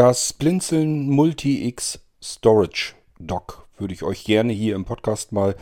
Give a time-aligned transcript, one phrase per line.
[0.00, 5.56] Das Blinzeln Multi-X Storage Dock würde ich euch gerne hier im Podcast mal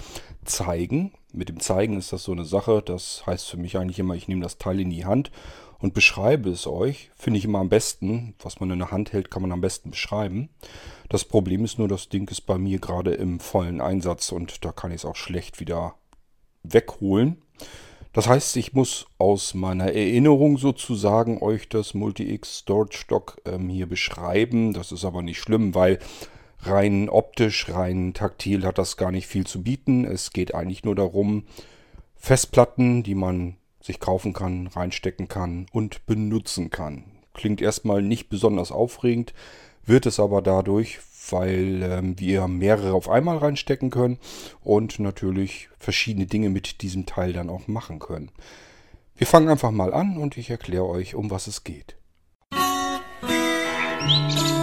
[0.45, 1.11] zeigen.
[1.33, 2.81] Mit dem Zeigen ist das so eine Sache.
[2.81, 5.33] Das heißt für mich eigentlich immer, ich nehme das Teil in die Hand
[5.81, 7.11] und beschreibe es euch.
[7.17, 8.37] Finde ich immer am besten.
[8.39, 10.51] Was man in der Hand hält, kann man am besten beschreiben.
[11.09, 14.71] Das Problem ist nur, das Ding ist bei mir gerade im vollen Einsatz und da
[14.71, 15.97] kann ich es auch schlecht wieder
[16.63, 17.43] wegholen.
[18.13, 23.87] Das heißt, ich muss aus meiner Erinnerung sozusagen euch das Multi-X Storage Dock ähm, hier
[23.87, 24.73] beschreiben.
[24.73, 25.99] Das ist aber nicht schlimm, weil
[26.61, 30.05] rein optisch, rein taktil hat das gar nicht viel zu bieten.
[30.05, 31.45] Es geht eigentlich nur darum,
[32.17, 37.05] Festplatten, die man sich kaufen kann, reinstecken kann und benutzen kann.
[37.35, 39.33] Klingt erstmal nicht besonders aufregend,
[39.85, 40.99] wird es aber dadurch,
[41.33, 44.19] weil ähm, wir mehrere auf einmal reinstecken können
[44.63, 48.31] und natürlich verschiedene Dinge mit diesem Teil dann auch machen können.
[49.17, 51.97] Wir fangen einfach mal an und ich erkläre euch, um was es geht.
[54.01, 54.58] Musik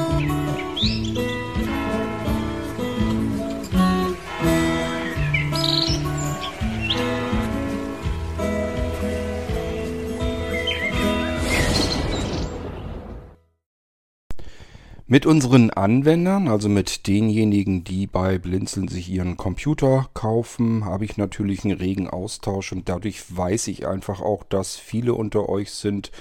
[15.15, 21.15] Mit unseren Anwendern, also mit denjenigen, die bei Blinzeln sich ihren Computer kaufen, habe ich
[21.15, 26.11] natürlich einen regen Austausch und dadurch weiß ich einfach auch, dass viele unter euch sind,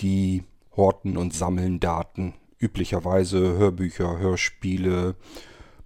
[0.00, 0.42] die
[0.76, 2.34] horten und sammeln Daten.
[2.58, 5.14] Üblicherweise Hörbücher, Hörspiele,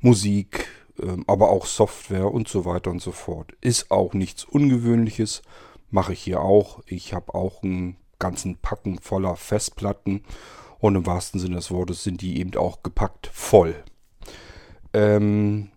[0.00, 0.66] Musik,
[0.98, 3.52] ähm, aber auch Software und so weiter und so fort.
[3.60, 5.42] Ist auch nichts Ungewöhnliches,
[5.90, 6.80] mache ich hier auch.
[6.86, 10.22] Ich habe auch einen ganzen Packen voller Festplatten
[10.78, 13.74] und im wahrsten Sinne des Wortes sind die eben auch gepackt voll.
[14.92, 15.70] Ähm,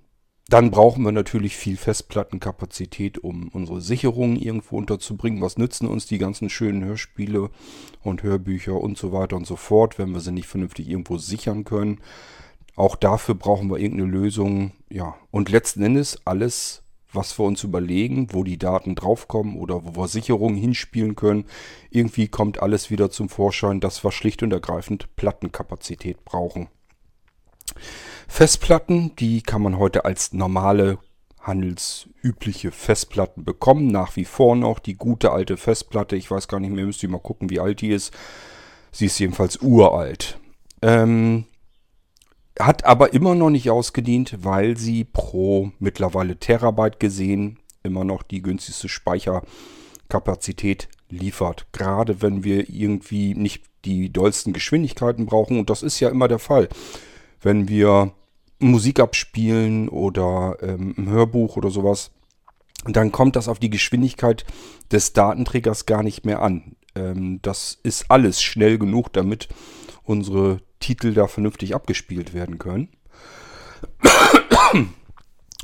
[0.49, 5.41] dann brauchen wir natürlich viel Festplattenkapazität, um unsere Sicherungen irgendwo unterzubringen.
[5.41, 7.51] Was nützen uns die ganzen schönen Hörspiele
[8.01, 11.65] und Hörbücher und so weiter und so fort, wenn wir sie nicht vernünftig irgendwo sichern
[11.65, 11.99] können?
[12.75, 14.71] Auch dafür brauchen wir irgendeine Lösung.
[14.89, 20.01] Ja, und letzten Endes alles was wir uns überlegen, wo die Daten draufkommen oder wo
[20.01, 21.45] wir Sicherungen hinspielen können.
[21.89, 26.69] Irgendwie kommt alles wieder zum Vorschein, dass wir schlicht und ergreifend Plattenkapazität brauchen.
[28.27, 30.99] Festplatten, die kann man heute als normale
[31.41, 33.87] handelsübliche Festplatten bekommen.
[33.87, 36.15] Nach wie vor noch die gute alte Festplatte.
[36.15, 38.13] Ich weiß gar nicht mehr, müsst ihr mal gucken, wie alt die ist.
[38.91, 40.39] Sie ist jedenfalls uralt.
[40.81, 41.45] Ähm,
[42.59, 48.41] hat aber immer noch nicht ausgedient, weil sie pro mittlerweile Terabyte gesehen immer noch die
[48.41, 51.67] günstigste Speicherkapazität liefert.
[51.71, 55.59] Gerade wenn wir irgendwie nicht die dollsten Geschwindigkeiten brauchen.
[55.59, 56.67] Und das ist ja immer der Fall.
[57.41, 58.11] Wenn wir
[58.59, 62.11] Musik abspielen oder ähm, ein Hörbuch oder sowas,
[62.85, 64.45] dann kommt das auf die Geschwindigkeit
[64.91, 66.75] des Datenträgers gar nicht mehr an.
[66.95, 69.47] Ähm, das ist alles schnell genug, damit
[70.03, 72.89] unsere Titel da vernünftig abgespielt werden können.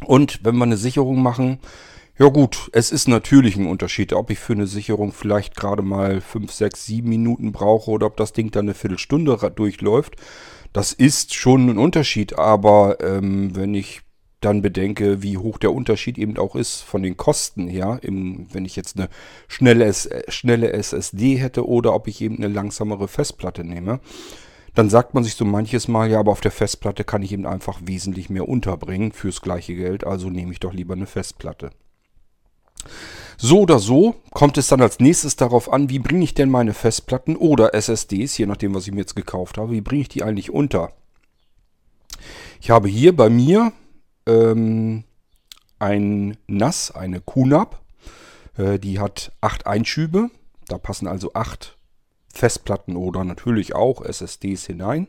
[0.05, 1.59] Und wenn wir eine Sicherung machen,
[2.17, 6.21] ja gut, es ist natürlich ein Unterschied, ob ich für eine Sicherung vielleicht gerade mal
[6.21, 10.15] 5, 6, 7 Minuten brauche oder ob das Ding dann eine Viertelstunde durchläuft.
[10.71, 14.01] Das ist schon ein Unterschied, aber ähm, wenn ich
[14.39, 18.63] dann bedenke, wie hoch der Unterschied eben auch ist von den Kosten her, im, wenn
[18.63, 19.09] ich jetzt eine
[19.47, 19.91] schnelle,
[20.27, 23.99] schnelle SSD hätte oder ob ich eben eine langsamere Festplatte nehme,
[24.75, 27.45] dann sagt man sich so manches Mal, ja, aber auf der Festplatte kann ich eben
[27.45, 31.71] einfach wesentlich mehr unterbringen fürs gleiche Geld, also nehme ich doch lieber eine Festplatte.
[33.37, 36.73] So oder so kommt es dann als nächstes darauf an, wie bringe ich denn meine
[36.73, 40.23] Festplatten oder SSDs, je nachdem, was ich mir jetzt gekauft habe, wie bringe ich die
[40.23, 40.93] eigentlich unter?
[42.61, 43.73] Ich habe hier bei mir
[44.25, 45.03] ähm,
[45.79, 47.79] ein NAS, eine QNAP.
[48.57, 50.29] Äh, die hat acht Einschübe.
[50.67, 51.74] Da passen also acht
[52.35, 55.07] Festplatten oder natürlich auch SSDs hinein.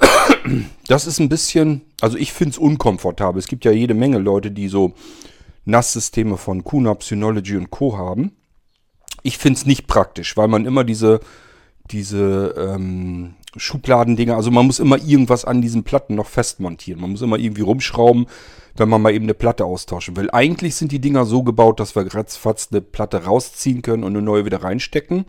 [0.88, 3.38] Das ist ein bisschen, also ich finde es unkomfortabel.
[3.38, 4.94] Es gibt ja jede Menge Leute, die so
[5.64, 7.96] NAS-Systeme von QNAP, Synology und Co.
[7.96, 8.32] haben.
[9.22, 11.20] Ich finde es nicht praktisch, weil man immer diese,
[11.90, 17.00] diese ähm, Schubladendinger, also man muss immer irgendwas an diesen Platten noch festmontieren.
[17.00, 18.26] Man muss immer irgendwie rumschrauben,
[18.76, 20.30] wenn man mal eben eine Platte austauschen will.
[20.32, 24.22] Eigentlich sind die Dinger so gebaut, dass wir ratzfatz eine Platte rausziehen können und eine
[24.22, 25.26] neue wieder reinstecken.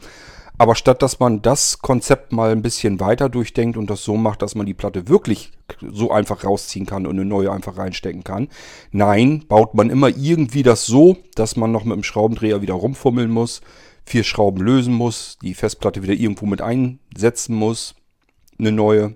[0.62, 4.44] Aber statt dass man das Konzept mal ein bisschen weiter durchdenkt und das so macht,
[4.44, 5.52] dass man die Platte wirklich
[5.92, 8.48] so einfach rausziehen kann und eine neue einfach reinstecken kann,
[8.92, 13.32] nein, baut man immer irgendwie das so, dass man noch mit dem Schraubendreher wieder rumfummeln
[13.32, 13.62] muss,
[14.06, 17.96] vier Schrauben lösen muss, die Festplatte wieder irgendwo mit einsetzen muss,
[18.60, 19.16] eine neue,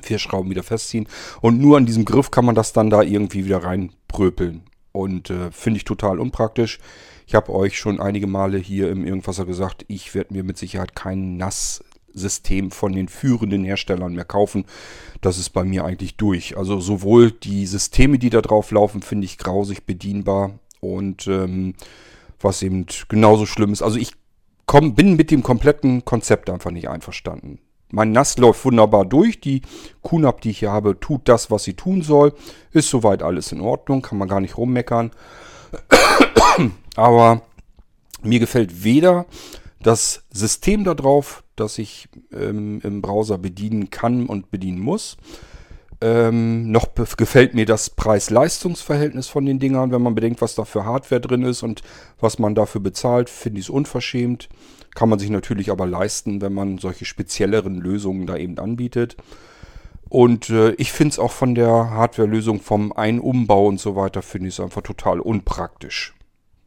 [0.00, 1.08] vier Schrauben wieder festziehen
[1.42, 4.62] und nur an diesem Griff kann man das dann da irgendwie wieder reinpröpeln.
[4.92, 6.78] Und äh, finde ich total unpraktisch.
[7.26, 10.94] Ich habe euch schon einige Male hier im Irgendwasser gesagt, ich werde mir mit Sicherheit
[10.94, 11.82] keinen NAS
[12.14, 14.64] System von den führenden Herstellern mehr kaufen.
[15.20, 16.56] Das ist bei mir eigentlich durch.
[16.56, 21.74] Also sowohl die Systeme, die da drauf laufen, finde ich grausig bedienbar und ähm,
[22.40, 23.82] was eben genauso schlimm ist.
[23.82, 24.12] Also ich
[24.66, 27.58] komm, bin mit dem kompletten Konzept einfach nicht einverstanden.
[27.90, 29.40] Mein NAS läuft wunderbar durch.
[29.40, 29.62] Die
[30.02, 32.34] QNAP, die ich hier habe, tut das, was sie tun soll.
[32.72, 35.12] Ist soweit alles in Ordnung, kann man gar nicht rummeckern.
[36.96, 37.42] Aber
[38.22, 39.26] mir gefällt weder
[39.82, 45.16] das System da drauf, das ich ähm, im Browser bedienen kann und bedienen muss.
[46.00, 50.84] Ähm, noch gefällt mir das Preis-Leistungs-Verhältnis von den Dingern, wenn man bedenkt, was da für
[50.84, 51.82] Hardware drin ist und
[52.18, 54.48] was man dafür bezahlt, finde ich es unverschämt.
[54.94, 59.16] Kann man sich natürlich aber leisten, wenn man solche spezielleren Lösungen da eben anbietet.
[60.08, 64.48] Und äh, ich finde es auch von der Hardware-Lösung vom Einumbau und so weiter, finde
[64.48, 66.14] ich es einfach total unpraktisch.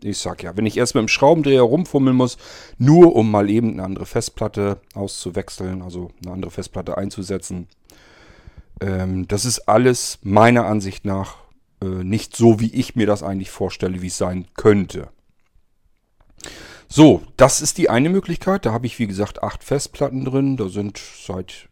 [0.03, 2.37] Ich sag ja, wenn ich erst mit dem Schraubendreher rumfummeln muss,
[2.77, 7.67] nur um mal eben eine andere Festplatte auszuwechseln, also eine andere Festplatte einzusetzen,
[8.79, 11.37] ähm, das ist alles meiner Ansicht nach
[11.81, 15.09] äh, nicht so, wie ich mir das eigentlich vorstelle, wie es sein könnte.
[16.87, 18.65] So, das ist die eine Möglichkeit.
[18.65, 20.57] Da habe ich, wie gesagt, acht Festplatten drin.
[20.57, 21.67] Da sind seit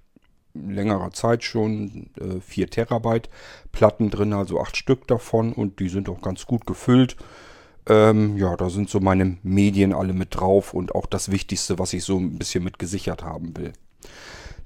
[0.54, 3.30] längerer Zeit schon äh, 4 Terabyte
[3.72, 7.18] Platten drin, also acht Stück davon und die sind auch ganz gut gefüllt.
[7.88, 11.94] Ähm, ja, da sind so meine Medien alle mit drauf und auch das Wichtigste, was
[11.94, 13.74] ich so ein bisschen mit gesichert haben will.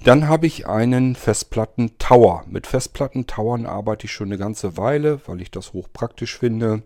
[0.04, 2.46] Dann habe ich einen Festplatten-Tower.
[2.48, 6.84] Mit Festplatten-Towern arbeite ich schon eine ganze Weile, weil ich das hochpraktisch finde.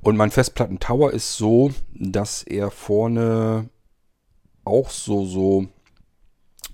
[0.00, 3.68] Und mein Festplatten-Tower ist so, dass er vorne
[4.64, 5.66] auch so, so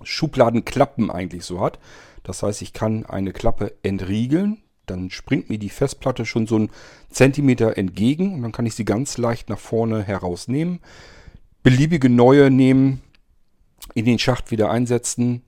[0.02, 1.78] Schubladenklappen eigentlich so hat.
[2.22, 6.70] Das heißt, ich kann eine Klappe entriegeln, dann springt mir die Festplatte schon so einen
[7.10, 10.80] Zentimeter entgegen und dann kann ich sie ganz leicht nach vorne herausnehmen.
[11.62, 13.02] Beliebige neue nehmen,
[13.94, 15.42] in den Schacht wieder einsetzen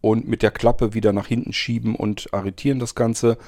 [0.00, 3.38] und mit der Klappe wieder nach hinten schieben und arretieren das Ganze,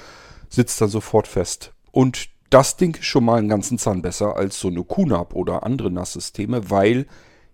[0.49, 1.73] sitzt dann sofort fest.
[1.91, 5.63] Und das Ding ist schon mal einen ganzen Zahn besser als so eine QNAP oder
[5.63, 7.07] andere NAS-Systeme, weil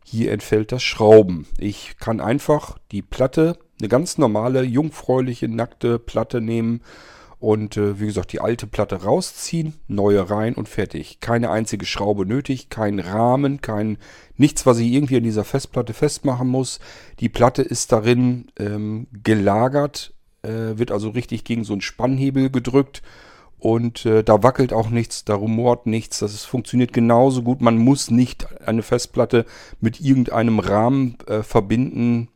[0.06, 1.48] hier entfällt das Schrauben.
[1.58, 6.82] Ich kann einfach die Platte, eine ganz normale, jungfräuliche, nackte Platte nehmen
[7.44, 11.20] und äh, wie gesagt die alte Platte rausziehen, neue rein und fertig.
[11.20, 13.98] Keine einzige Schraube nötig, kein Rahmen, kein
[14.38, 16.80] nichts, was ich irgendwie an dieser Festplatte festmachen muss.
[17.20, 20.14] Die Platte ist darin ähm, gelagert,
[20.44, 23.02] äh, wird also richtig gegen so einen Spannhebel gedrückt
[23.60, 26.20] und äh, da wackelt auch nichts, da rumort nichts.
[26.20, 27.60] Das ist, funktioniert genauso gut.
[27.60, 29.46] Man muss nicht eine Festplatte
[29.82, 32.30] mit irgendeinem Rahmen äh, verbinden,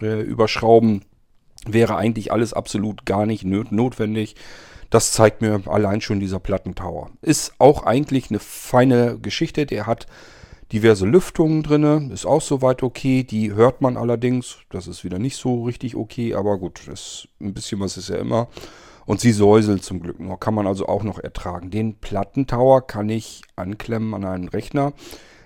[0.00, 1.02] äh, überschrauben
[1.66, 4.36] wäre eigentlich alles absolut gar nicht notwendig.
[4.90, 7.10] Das zeigt mir allein schon dieser Plattentower.
[7.20, 9.66] Ist auch eigentlich eine feine Geschichte.
[9.66, 10.06] Der hat
[10.72, 13.24] diverse Lüftungen drin, ist auch soweit okay.
[13.24, 14.58] Die hört man allerdings.
[14.70, 18.16] Das ist wieder nicht so richtig okay, aber gut, das ein bisschen was ist ja
[18.16, 18.48] immer.
[19.06, 20.40] Und sie säuselt zum Glück noch.
[20.40, 21.70] Kann man also auch noch ertragen.
[21.70, 24.92] Den Plattentower kann ich anklemmen an einen Rechner.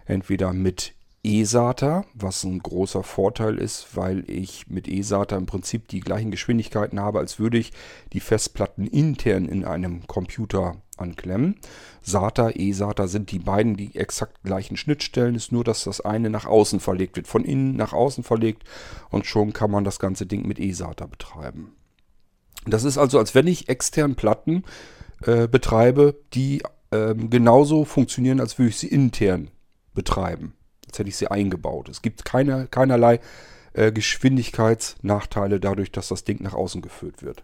[0.06, 0.94] Entweder mit
[1.29, 6.99] eSATA, was ein großer Vorteil ist, weil ich mit eSATA im Prinzip die gleichen Geschwindigkeiten
[7.01, 7.73] habe, als würde ich
[8.15, 11.57] die Festplatten intern in einem Computer anklemmen.
[12.03, 16.47] SATA, eSATA sind die beiden die exakt gleichen Schnittstellen, ist nur, dass das eine nach
[16.47, 18.65] außen verlegt wird, von innen nach außen verlegt
[19.11, 21.75] und schon kann man das ganze Ding mit eSATA betreiben.
[22.64, 24.64] Das ist also, als wenn ich extern Platten
[25.23, 29.50] äh, betreibe, die äh, genauso funktionieren, als würde ich sie intern
[29.93, 30.55] betreiben
[30.88, 31.88] als hätte ich sie eingebaut.
[31.88, 33.21] Es gibt keine, keinerlei
[33.73, 37.42] äh, Geschwindigkeitsnachteile dadurch, dass das Ding nach außen geführt wird.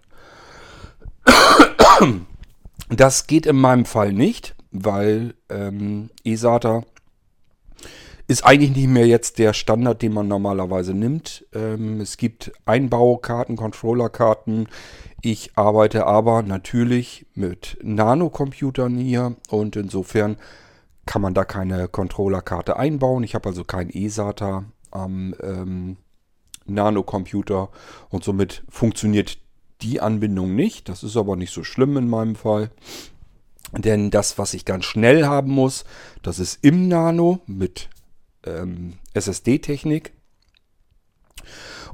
[2.91, 6.83] Das geht in meinem Fall nicht, weil ähm, eSATA
[8.27, 11.47] ist eigentlich nicht mehr jetzt der Standard, den man normalerweise nimmt.
[11.55, 14.69] Ähm, es gibt Einbaukarten, Controllerkarten.
[15.23, 20.37] Ich arbeite aber natürlich mit Nanocomputern hier und insofern
[21.07, 23.23] kann man da keine Controllerkarte einbauen.
[23.25, 25.97] Ich habe also kein eSATA am ähm,
[26.67, 27.69] Nano-Computer
[28.09, 29.39] und somit funktioniert
[29.83, 30.89] die Anbindung nicht.
[30.89, 32.71] Das ist aber nicht so schlimm in meinem Fall.
[33.73, 35.85] Denn das, was ich ganz schnell haben muss,
[36.23, 37.91] das ist im Nano mit
[38.47, 40.13] ähm, SSD-Technik.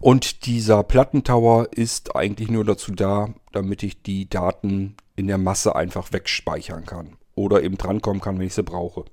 [0.01, 5.75] Und dieser Plattentower ist eigentlich nur dazu da, damit ich die Daten in der Masse
[5.75, 9.05] einfach wegspeichern kann oder eben drankommen kann, wenn ich sie brauche.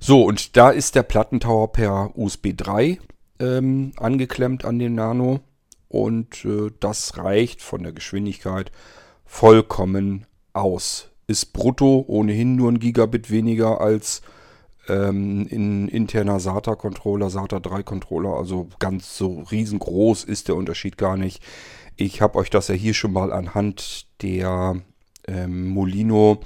[0.00, 2.98] So, und da ist der Plattentower per USB 3
[3.38, 5.40] ähm, angeklemmt an den Nano
[5.88, 8.72] und äh, das reicht von der Geschwindigkeit
[9.24, 11.08] vollkommen aus.
[11.26, 14.22] Ist brutto ohnehin nur ein Gigabit weniger als
[14.88, 18.36] ähm, in interner SATA-Controller, SATA 3-Controller.
[18.36, 21.42] Also ganz so riesengroß ist der Unterschied gar nicht.
[21.96, 24.82] Ich habe euch das ja hier schon mal anhand der
[25.26, 26.40] ähm, Molino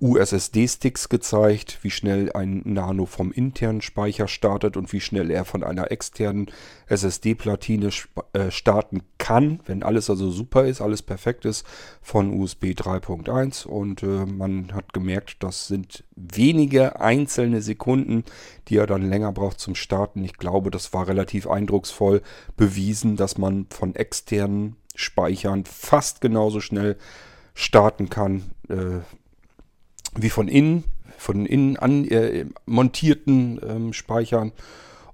[0.00, 5.64] USSD-Sticks gezeigt, wie schnell ein Nano vom internen Speicher startet und wie schnell er von
[5.64, 6.46] einer externen
[6.86, 7.90] SSD-Platine
[8.32, 11.66] äh, starten kann, wenn alles also super ist, alles perfekt ist,
[12.00, 13.66] von USB 3.1.
[13.66, 18.22] Und äh, man hat gemerkt, das sind wenige einzelne Sekunden,
[18.68, 20.22] die er dann länger braucht zum Starten.
[20.22, 22.22] Ich glaube, das war relativ eindrucksvoll
[22.56, 26.96] bewiesen, dass man von externen Speichern fast genauso schnell
[27.58, 28.50] starten kann.
[28.68, 29.00] Äh,
[30.14, 30.84] wie von innen,
[31.16, 34.52] von innen an äh, montierten ähm, Speichern.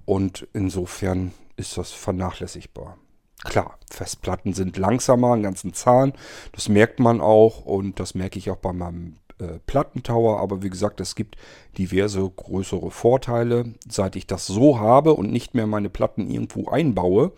[0.04, 2.98] Und insofern ist das vernachlässigbar.
[3.44, 6.12] Klar, Festplatten sind langsamer, einen ganzen Zahn.
[6.52, 10.40] Das merkt man auch und das merke ich auch bei meinem äh, Plattentower.
[10.40, 11.36] Aber wie gesagt, es gibt
[11.78, 13.74] diverse größere Vorteile.
[13.88, 17.32] Seit ich das so habe und nicht mehr meine Platten irgendwo einbaue,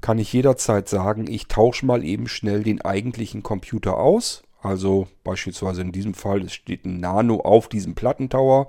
[0.00, 5.82] kann ich jederzeit sagen, ich tausche mal eben schnell den eigentlichen Computer aus also beispielsweise
[5.82, 8.68] in diesem Fall, es steht ein Nano auf diesem Plattentower.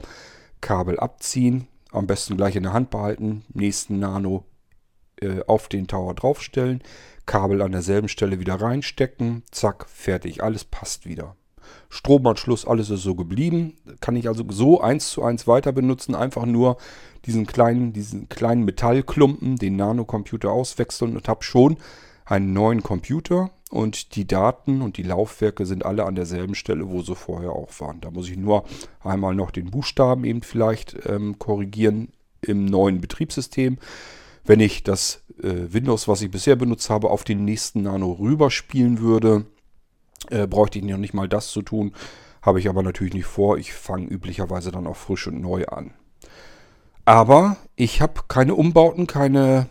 [0.61, 4.43] Kabel abziehen, am besten gleich in der Hand behalten, nächsten Nano
[5.21, 6.83] äh, auf den Tower draufstellen,
[7.25, 11.37] Kabel an derselben Stelle wieder reinstecken, zack, fertig, alles passt wieder.
[11.89, 13.73] Stromanschluss, alles ist so geblieben.
[13.99, 16.77] Kann ich also so eins zu eins weiter benutzen, einfach nur
[17.25, 21.77] diesen kleinen, diesen kleinen Metallklumpen, den Nanocomputer auswechseln und habe schon
[22.25, 27.01] einen neuen Computer und die Daten und die Laufwerke sind alle an derselben Stelle, wo
[27.01, 28.01] sie vorher auch waren.
[28.01, 28.65] Da muss ich nur
[29.03, 32.09] einmal noch den Buchstaben eben vielleicht ähm, korrigieren
[32.41, 33.77] im neuen Betriebssystem.
[34.43, 38.99] Wenn ich das äh, Windows, was ich bisher benutzt habe, auf den nächsten Nano rüberspielen
[38.99, 39.45] würde,
[40.29, 41.93] äh, bräuchte ich noch nicht mal das zu tun.
[42.41, 43.57] Habe ich aber natürlich nicht vor.
[43.57, 45.93] Ich fange üblicherweise dann auch frisch und neu an.
[47.05, 49.67] Aber ich habe keine Umbauten, keine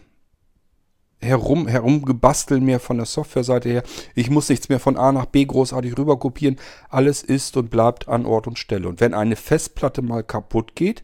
[1.21, 3.83] herum, herumgebasteln mehr von der Softwareseite her.
[4.15, 6.57] Ich muss nichts mehr von A nach B großartig rüber kopieren.
[6.89, 8.89] Alles ist und bleibt an Ort und Stelle.
[8.89, 11.03] Und wenn eine Festplatte mal kaputt geht,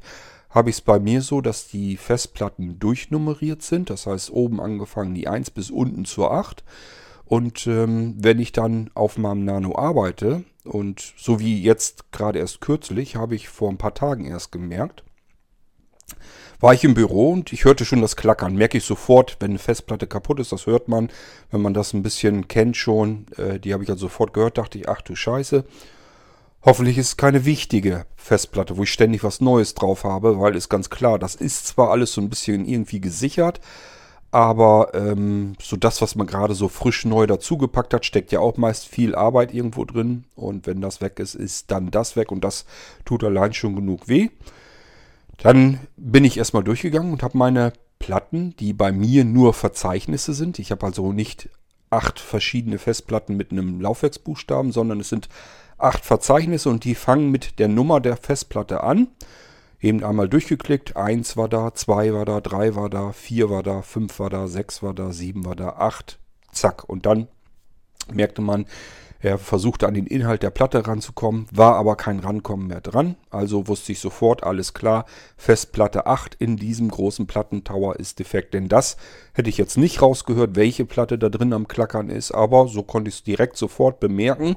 [0.50, 3.90] habe ich es bei mir so, dass die Festplatten durchnummeriert sind.
[3.90, 6.62] Das heißt, oben angefangen die 1 bis unten zur 8.
[7.26, 12.60] Und ähm, wenn ich dann auf meinem Nano arbeite, und so wie jetzt gerade erst
[12.60, 15.04] kürzlich, habe ich vor ein paar Tagen erst gemerkt,
[16.60, 18.56] war ich im Büro und ich hörte schon das Klackern.
[18.56, 21.10] Merke ich sofort, wenn eine Festplatte kaputt ist, das hört man,
[21.50, 23.26] wenn man das ein bisschen kennt schon.
[23.36, 25.64] Äh, die habe ich also sofort gehört, dachte ich, ach du Scheiße.
[26.62, 30.70] Hoffentlich ist es keine wichtige Festplatte, wo ich ständig was Neues drauf habe, weil ist
[30.70, 33.60] ganz klar, das ist zwar alles so ein bisschen irgendwie gesichert,
[34.34, 38.56] aber ähm, so das, was man gerade so frisch neu dazugepackt hat, steckt ja auch
[38.56, 40.24] meist viel Arbeit irgendwo drin.
[40.34, 42.66] Und wenn das weg ist, ist dann das weg und das
[43.04, 44.30] tut allein schon genug weh.
[45.38, 50.58] Dann bin ich erstmal durchgegangen und habe meine Platten, die bei mir nur Verzeichnisse sind.
[50.58, 51.48] Ich habe also nicht
[51.90, 55.28] acht verschiedene Festplatten mit einem Laufwerksbuchstaben, sondern es sind
[55.78, 59.06] acht Verzeichnisse und die fangen mit der Nummer der Festplatte an.
[59.80, 60.96] Eben einmal durchgeklickt.
[60.96, 64.46] Eins war da, zwei war da, drei war da, vier war da, fünf war da,
[64.48, 66.18] sechs war da, sieben war da, acht.
[66.52, 66.88] Zack.
[66.88, 67.28] Und dann
[68.12, 68.66] merkte man,
[69.24, 73.16] er versuchte an den Inhalt der Platte ranzukommen, war aber kein Rankommen mehr dran.
[73.30, 75.06] Also wusste ich sofort, alles klar,
[75.38, 78.52] Festplatte 8 in diesem großen Plattentower ist defekt.
[78.52, 78.98] Denn das
[79.32, 83.08] hätte ich jetzt nicht rausgehört, welche Platte da drin am Klackern ist, aber so konnte
[83.08, 84.56] ich es direkt sofort bemerken.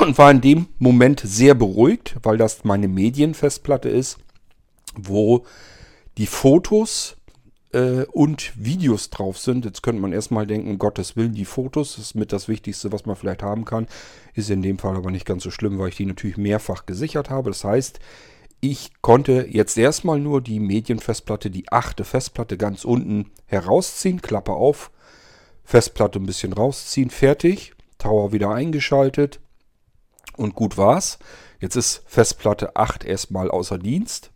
[0.00, 4.18] Und war in dem Moment sehr beruhigt, weil das meine Medienfestplatte ist,
[4.96, 5.44] wo
[6.18, 7.16] die Fotos
[7.72, 9.64] äh, und Videos drauf sind.
[9.64, 13.16] Jetzt könnte man erstmal denken, Gottes Willen, die Fotos ist mit das Wichtigste, was man
[13.16, 13.86] vielleicht haben kann.
[14.34, 17.30] Ist in dem Fall aber nicht ganz so schlimm, weil ich die natürlich mehrfach gesichert
[17.30, 17.50] habe.
[17.50, 17.98] Das heißt,
[18.60, 24.90] ich konnte jetzt erstmal nur die Medienfestplatte, die achte Festplatte ganz unten herausziehen, Klappe auf,
[25.64, 29.40] Festplatte ein bisschen rausziehen, fertig, Tower wieder eingeschaltet
[30.36, 31.18] und gut war's.
[31.60, 34.32] Jetzt ist Festplatte 8 erstmal außer Dienst.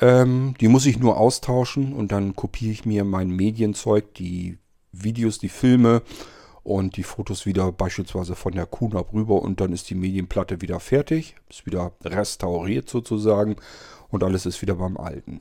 [0.00, 4.58] Ähm, die muss ich nur austauschen und dann kopiere ich mir mein Medienzeug, die
[4.92, 6.02] Videos, die Filme
[6.62, 10.80] und die Fotos wieder beispielsweise von der QNAP rüber und dann ist die Medienplatte wieder
[10.80, 13.56] fertig, ist wieder restauriert sozusagen
[14.08, 15.40] und alles ist wieder beim Alten.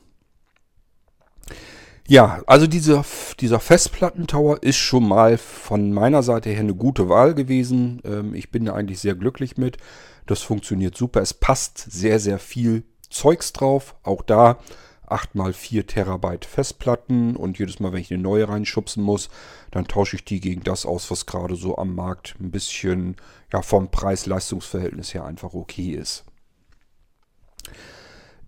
[2.10, 3.06] Ja, also dieser,
[3.40, 8.02] dieser Festplattentower ist schon mal von meiner Seite her eine gute Wahl gewesen.
[8.04, 9.78] Ähm, ich bin da eigentlich sehr glücklich mit.
[10.26, 11.22] Das funktioniert super.
[11.22, 13.94] Es passt sehr, sehr viel Zeugs drauf.
[14.02, 14.58] Auch da
[15.06, 19.30] 8 x 4 Terabyte Festplatten und jedes Mal, wenn ich eine neue reinschubsen muss,
[19.70, 23.18] dann tausche ich die gegen das aus, was gerade so am Markt ein bisschen
[23.54, 26.24] ja, vom Preis-Leistungs-Verhältnis her einfach okay ist.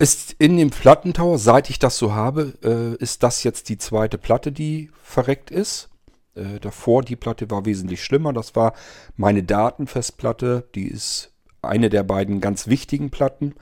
[0.02, 4.18] Ist in dem Plattentower, seit ich das so habe, äh, ist das jetzt die zweite
[4.18, 5.90] Platte, die verreckt ist.
[6.34, 8.34] Äh, davor die Platte war wesentlich schlimmer.
[8.34, 8.74] Das war
[9.16, 10.68] meine Datenfestplatte.
[10.74, 11.32] Die ist
[11.62, 13.54] eine der beiden ganz wichtigen Platten.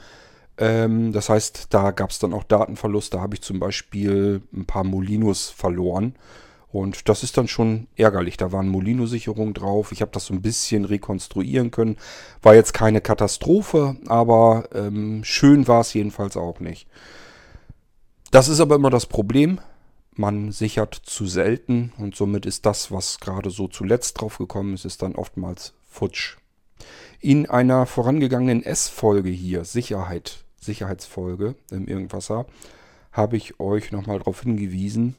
[0.58, 3.14] Ähm, das heißt, da gab es dann auch Datenverlust.
[3.14, 6.16] Da habe ich zum Beispiel ein paar Molinos verloren.
[6.72, 8.38] Und das ist dann schon ärgerlich.
[8.38, 9.92] Da waren Molino-Sicherungen drauf.
[9.92, 11.98] Ich habe das so ein bisschen rekonstruieren können.
[12.42, 16.88] War jetzt keine Katastrophe, aber ähm, schön war es jedenfalls auch nicht.
[18.32, 19.60] Das ist aber immer das Problem.
[20.14, 24.86] Man sichert zu selten und somit ist das, was gerade so zuletzt drauf gekommen ist,
[24.86, 26.38] ist dann oftmals futsch.
[27.20, 32.46] In einer vorangegangenen S-Folge hier, Sicherheit, Sicherheitsfolge im Irgendwasser,
[33.12, 35.16] habe ich euch nochmal darauf hingewiesen,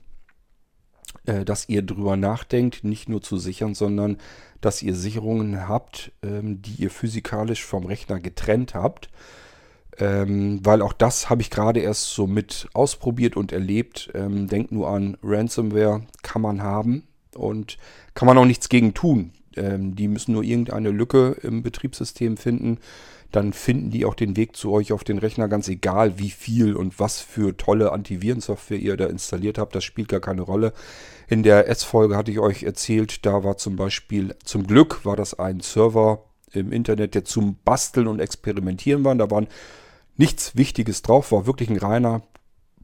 [1.24, 4.16] dass ihr drüber nachdenkt, nicht nur zu sichern, sondern
[4.60, 9.08] dass ihr Sicherungen habt, ähm, die ihr physikalisch vom Rechner getrennt habt.
[9.98, 14.10] Ähm, weil auch das habe ich gerade erst so mit ausprobiert und erlebt.
[14.14, 17.76] Ähm, denkt nur an Ransomware, kann man haben und
[18.14, 19.32] kann man auch nichts gegen tun.
[19.56, 22.78] Die müssen nur irgendeine Lücke im Betriebssystem finden.
[23.30, 26.74] Dann finden die auch den Weg zu euch auf den Rechner, ganz egal wie viel
[26.74, 29.74] und was für tolle Antivirensoftware ihr da installiert habt.
[29.74, 30.72] Das spielt gar keine Rolle.
[31.28, 35.38] In der S-Folge hatte ich euch erzählt, da war zum Beispiel, zum Glück war das
[35.38, 39.14] ein Server im Internet, der zum Basteln und Experimentieren war.
[39.14, 39.46] Da waren
[40.16, 42.22] nichts Wichtiges drauf, war wirklich ein reiner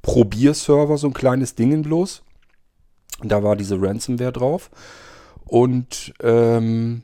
[0.02, 2.22] Probierserver, so ein kleines Ding bloß.
[3.22, 4.70] Da war diese Ransomware drauf.
[5.44, 7.02] Und ähm,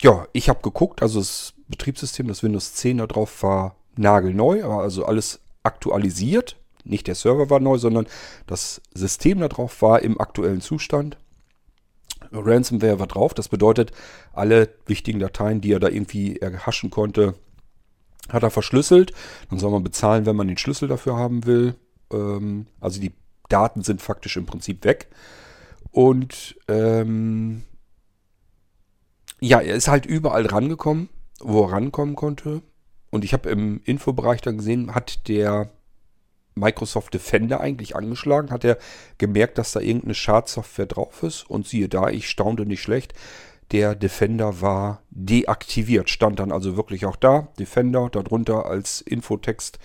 [0.00, 5.04] ja, ich habe geguckt, also das Betriebssystem, das Windows 10 da drauf war nagelneu, also
[5.04, 6.56] alles aktualisiert.
[6.84, 8.06] Nicht der Server war neu, sondern
[8.46, 11.18] das System da drauf war im aktuellen Zustand.
[12.32, 13.92] Ransomware war drauf, das bedeutet,
[14.32, 17.34] alle wichtigen Dateien, die er da irgendwie erhaschen konnte,
[18.28, 19.12] hat er verschlüsselt.
[19.50, 21.74] Dann soll man bezahlen, wenn man den Schlüssel dafür haben will.
[22.12, 23.12] Ähm, also die
[23.48, 25.08] Daten sind faktisch im Prinzip weg.
[25.90, 27.64] Und ähm,
[29.40, 31.08] ja, er ist halt überall rangekommen,
[31.40, 32.62] wo er rankommen konnte.
[33.10, 35.70] Und ich habe im Infobereich dann gesehen, hat der
[36.54, 38.78] Microsoft Defender eigentlich angeschlagen, hat er
[39.18, 41.48] gemerkt, dass da irgendeine Schadsoftware drauf ist.
[41.48, 43.14] Und siehe da, ich staunte nicht schlecht.
[43.72, 46.10] Der Defender war deaktiviert.
[46.10, 47.48] Stand dann also wirklich auch da.
[47.58, 49.78] Defender darunter als Infotext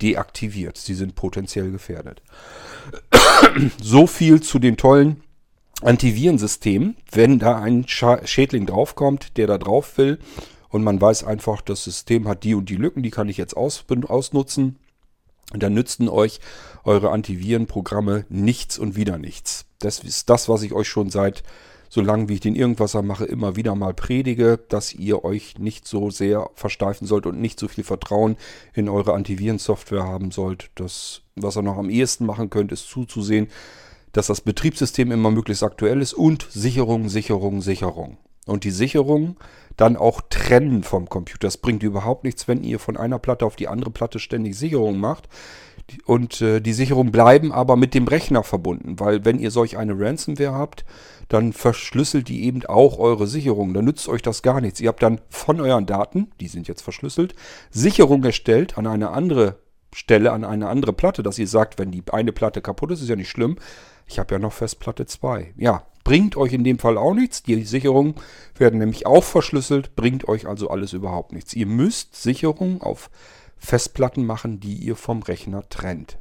[0.00, 0.76] deaktiviert.
[0.76, 2.22] Sie sind potenziell gefährdet.
[3.80, 5.22] so viel zu den tollen
[5.82, 10.18] Antivirensystem, wenn da ein Schädling draufkommt, der da drauf will
[10.68, 13.56] und man weiß einfach, das System hat die und die Lücken, die kann ich jetzt
[13.56, 14.78] aus, ausnutzen,
[15.52, 16.40] dann nützen euch
[16.84, 19.66] eure Antivirenprogramme nichts und wieder nichts.
[19.80, 21.42] Das ist das, was ich euch schon seit
[21.92, 25.86] so lange wie ich den Irgendwasser mache, immer wieder mal predige, dass ihr euch nicht
[25.86, 28.38] so sehr versteifen sollt und nicht so viel Vertrauen
[28.72, 30.70] in eure Antivirensoftware haben sollt.
[30.74, 33.48] Das, was ihr noch am ehesten machen könnt, ist zuzusehen,
[34.12, 38.18] dass das Betriebssystem immer möglichst aktuell ist und Sicherung, Sicherung, Sicherung.
[38.46, 39.36] Und die Sicherung
[39.76, 41.46] dann auch trennen vom Computer.
[41.46, 44.98] Das bringt überhaupt nichts, wenn ihr von einer Platte auf die andere Platte ständig Sicherung
[44.98, 45.28] macht.
[46.04, 49.98] Und äh, die Sicherungen bleiben aber mit dem Rechner verbunden, weil wenn ihr solch eine
[49.98, 50.84] Ransomware habt,
[51.28, 53.74] dann verschlüsselt die eben auch eure Sicherung.
[53.74, 54.80] Dann nützt euch das gar nichts.
[54.80, 57.34] Ihr habt dann von euren Daten, die sind jetzt verschlüsselt,
[57.70, 59.56] Sicherung erstellt an eine andere
[59.94, 63.08] Stelle, an eine andere Platte, dass ihr sagt, wenn die eine Platte kaputt ist, ist
[63.08, 63.56] ja nicht schlimm.
[64.06, 65.54] Ich habe ja noch Festplatte 2.
[65.56, 67.42] Ja, bringt euch in dem Fall auch nichts.
[67.42, 68.14] Die Sicherungen
[68.56, 71.54] werden nämlich auch verschlüsselt, bringt euch also alles überhaupt nichts.
[71.54, 73.10] Ihr müsst Sicherungen auf
[73.56, 76.18] Festplatten machen, die ihr vom Rechner trennt.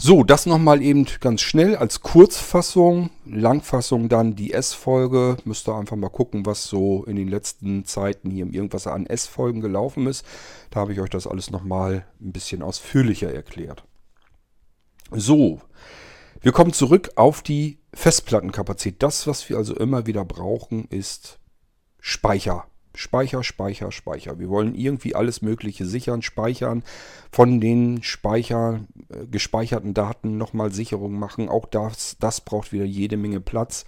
[0.00, 3.10] So, das nochmal eben ganz schnell als Kurzfassung.
[3.26, 5.38] Langfassung dann die S-Folge.
[5.44, 9.60] Müsst ihr einfach mal gucken, was so in den letzten Zeiten hier irgendwas an S-Folgen
[9.60, 10.24] gelaufen ist.
[10.70, 13.82] Da habe ich euch das alles nochmal ein bisschen ausführlicher erklärt.
[15.10, 15.60] So,
[16.42, 19.02] wir kommen zurück auf die Festplattenkapazität.
[19.02, 21.38] Das, was wir also immer wieder brauchen, ist
[21.98, 22.66] Speicher.
[22.94, 24.38] Speicher, Speicher, Speicher.
[24.38, 26.82] Wir wollen irgendwie alles Mögliche sichern, speichern,
[27.32, 31.48] von den Speicher, äh, gespeicherten Daten nochmal Sicherung machen.
[31.48, 33.86] Auch das, das braucht wieder jede Menge Platz.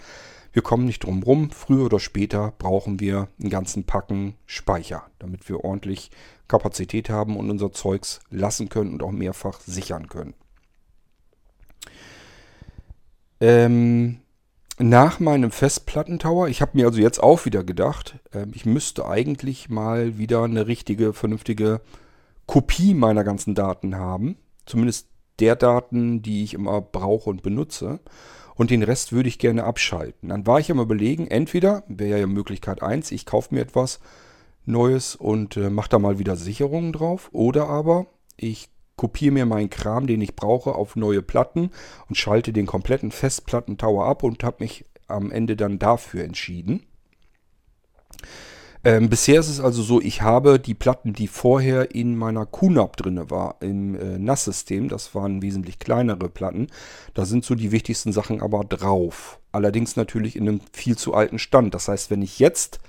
[0.52, 1.50] Wir kommen nicht drum rum.
[1.50, 6.11] Früher oder später brauchen wir einen ganzen Packen Speicher, damit wir ordentlich
[6.48, 10.35] Kapazität haben und unser Zeugs lassen können und auch mehrfach sichern können.
[13.40, 14.20] Ähm,
[14.79, 19.68] nach meinem Festplattentower, ich habe mir also jetzt auch wieder gedacht, äh, ich müsste eigentlich
[19.68, 21.81] mal wieder eine richtige, vernünftige
[22.46, 24.37] Kopie meiner ganzen Daten haben.
[24.66, 28.00] Zumindest der Daten, die ich immer brauche und benutze.
[28.55, 30.29] Und den Rest würde ich gerne abschalten.
[30.29, 34.00] Dann war ich am überlegen, entweder wäre ja Möglichkeit 1, ich kaufe mir etwas,
[34.66, 37.31] neues und äh, mache da mal wieder Sicherungen drauf.
[37.33, 38.68] Oder aber ich
[39.00, 41.70] kopiere mir meinen Kram, den ich brauche, auf neue Platten
[42.10, 46.82] und schalte den kompletten Festplattentower ab und habe mich am Ende dann dafür entschieden.
[48.84, 52.98] Ähm, bisher ist es also so, ich habe die Platten, die vorher in meiner QNAP
[52.98, 56.66] drin war, im äh, NAS-System, das waren wesentlich kleinere Platten,
[57.14, 59.40] da sind so die wichtigsten Sachen aber drauf.
[59.50, 61.72] Allerdings natürlich in einem viel zu alten Stand.
[61.72, 62.80] Das heißt, wenn ich jetzt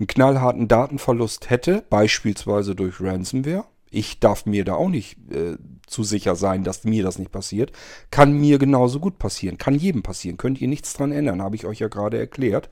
[0.00, 3.64] einen knallharten Datenverlust hätte, beispielsweise durch Ransomware,
[3.96, 5.56] ich darf mir da auch nicht äh,
[5.86, 7.72] zu sicher sein, dass mir das nicht passiert.
[8.10, 9.56] Kann mir genauso gut passieren.
[9.56, 10.36] Kann jedem passieren.
[10.36, 12.68] Könnt ihr nichts dran ändern, habe ich euch ja gerade erklärt.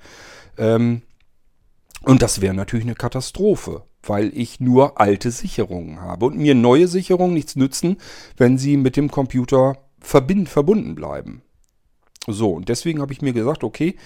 [0.59, 1.03] Ähm,
[2.03, 6.89] und das wäre natürlich eine Katastrophe, weil ich nur alte Sicherungen habe und mir neue
[6.89, 7.97] Sicherungen nichts nützen,
[8.37, 11.41] wenn sie mit dem Computer verbind, verbunden bleiben.
[12.27, 13.97] So, und deswegen habe ich mir gesagt, okay,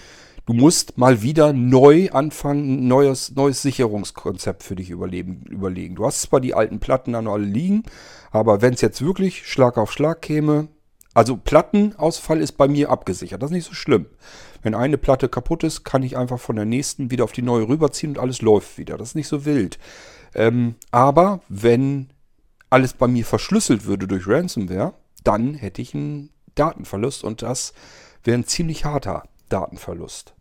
[0.49, 5.95] du musst mal wieder neu anfangen, ein neues, neues Sicherungskonzept für dich überleben, überlegen.
[5.95, 7.83] Du hast zwar die alten Platten da noch alle liegen,
[8.31, 10.69] aber wenn es jetzt wirklich Schlag auf Schlag käme,
[11.13, 13.43] also Plattenausfall ist bei mir abgesichert.
[13.43, 14.07] Das ist nicht so schlimm.
[14.63, 17.69] Wenn eine Platte kaputt ist, kann ich einfach von der nächsten wieder auf die neue
[17.69, 18.97] rüberziehen und alles läuft wieder.
[18.97, 19.79] Das ist nicht so wild.
[20.35, 22.09] Ähm, aber wenn
[22.71, 27.75] alles bei mir verschlüsselt würde durch Ransomware, dann hätte ich einen Datenverlust und das
[28.25, 30.35] wäre ein ziemlich harter Datenverlust.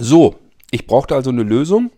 [0.00, 0.36] So,
[0.70, 1.90] ich brauchte also eine Lösung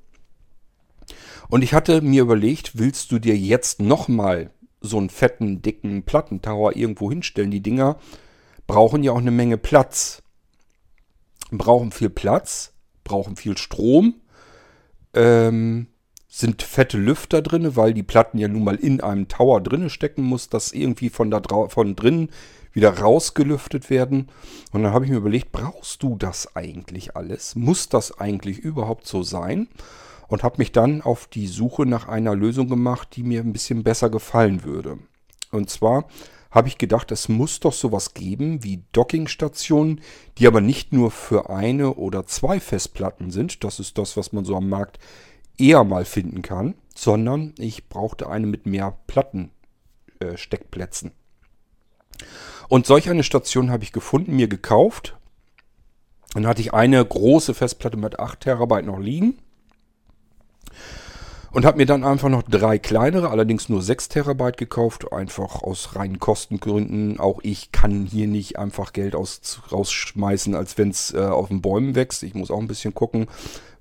[1.48, 6.74] und ich hatte mir überlegt, willst du dir jetzt nochmal so einen fetten, dicken Plattentower
[6.76, 7.50] irgendwo hinstellen.
[7.50, 7.98] Die Dinger
[8.66, 10.22] brauchen ja auch eine Menge Platz.
[11.50, 12.72] Brauchen viel Platz,
[13.04, 14.14] brauchen viel Strom,
[15.14, 15.88] ähm,
[16.28, 20.22] sind fette Lüfter drin, weil die Platten ja nun mal in einem Tower drinne stecken
[20.22, 22.30] muss, das irgendwie von da von drinnen
[22.72, 24.28] wieder rausgelüftet werden.
[24.72, 27.56] Und dann habe ich mir überlegt, brauchst du das eigentlich alles?
[27.56, 29.68] Muss das eigentlich überhaupt so sein?
[30.30, 33.82] und habe mich dann auf die Suche nach einer Lösung gemacht, die mir ein bisschen
[33.82, 34.98] besser gefallen würde.
[35.50, 36.06] Und zwar
[36.50, 40.00] habe ich gedacht, es muss doch sowas geben wie Dockingstationen,
[40.38, 44.44] die aber nicht nur für eine oder zwei Festplatten sind, das ist das, was man
[44.44, 44.98] so am Markt
[45.58, 51.10] eher mal finden kann, sondern ich brauchte eine mit mehr Plattensteckplätzen.
[51.10, 51.14] Äh,
[52.70, 55.16] und solch eine Station habe ich gefunden, mir gekauft.
[56.34, 59.38] Dann hatte ich eine große Festplatte mit 8 Terabyte noch liegen.
[61.50, 65.96] Und habe mir dann einfach noch drei kleinere, allerdings nur 6 Terabyte gekauft, einfach aus
[65.96, 67.18] reinen Kostengründen.
[67.18, 71.62] Auch ich kann hier nicht einfach Geld aus, rausschmeißen, als wenn es äh, auf den
[71.62, 72.22] Bäumen wächst.
[72.22, 73.26] Ich muss auch ein bisschen gucken,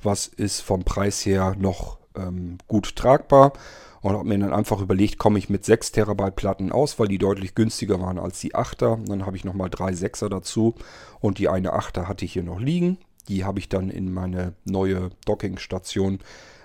[0.01, 3.53] was ist vom Preis her noch ähm, gut tragbar.
[4.01, 7.17] Und habe mir dann einfach überlegt, komme ich mit 6 Terabyte Platten aus, weil die
[7.17, 9.05] deutlich günstiger waren als die 8er.
[9.05, 10.75] Dann habe ich nochmal drei 6er dazu
[11.19, 12.97] und die eine 8er hatte ich hier noch liegen.
[13.27, 16.19] Die habe ich dann in meine neue Dockingstation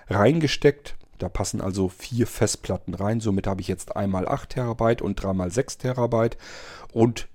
[0.07, 0.95] reingesteckt.
[1.17, 3.19] Da passen also vier Festplatten rein.
[3.19, 6.37] Somit habe ich jetzt einmal 8 Terabyte und dreimal 6 Terabyte.
[6.91, 7.27] Und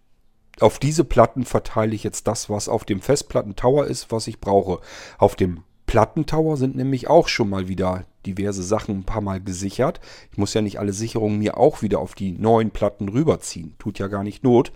[0.60, 4.80] auf diese Platten verteile ich jetzt das, was auf dem Festplattentower ist, was ich brauche.
[5.18, 10.00] Auf dem Plattentower sind nämlich auch schon mal wieder diverse Sachen ein paar Mal gesichert.
[10.30, 13.74] Ich muss ja nicht alle Sicherungen mir auch wieder auf die neuen Platten rüberziehen.
[13.80, 14.70] Tut ja gar nicht Not.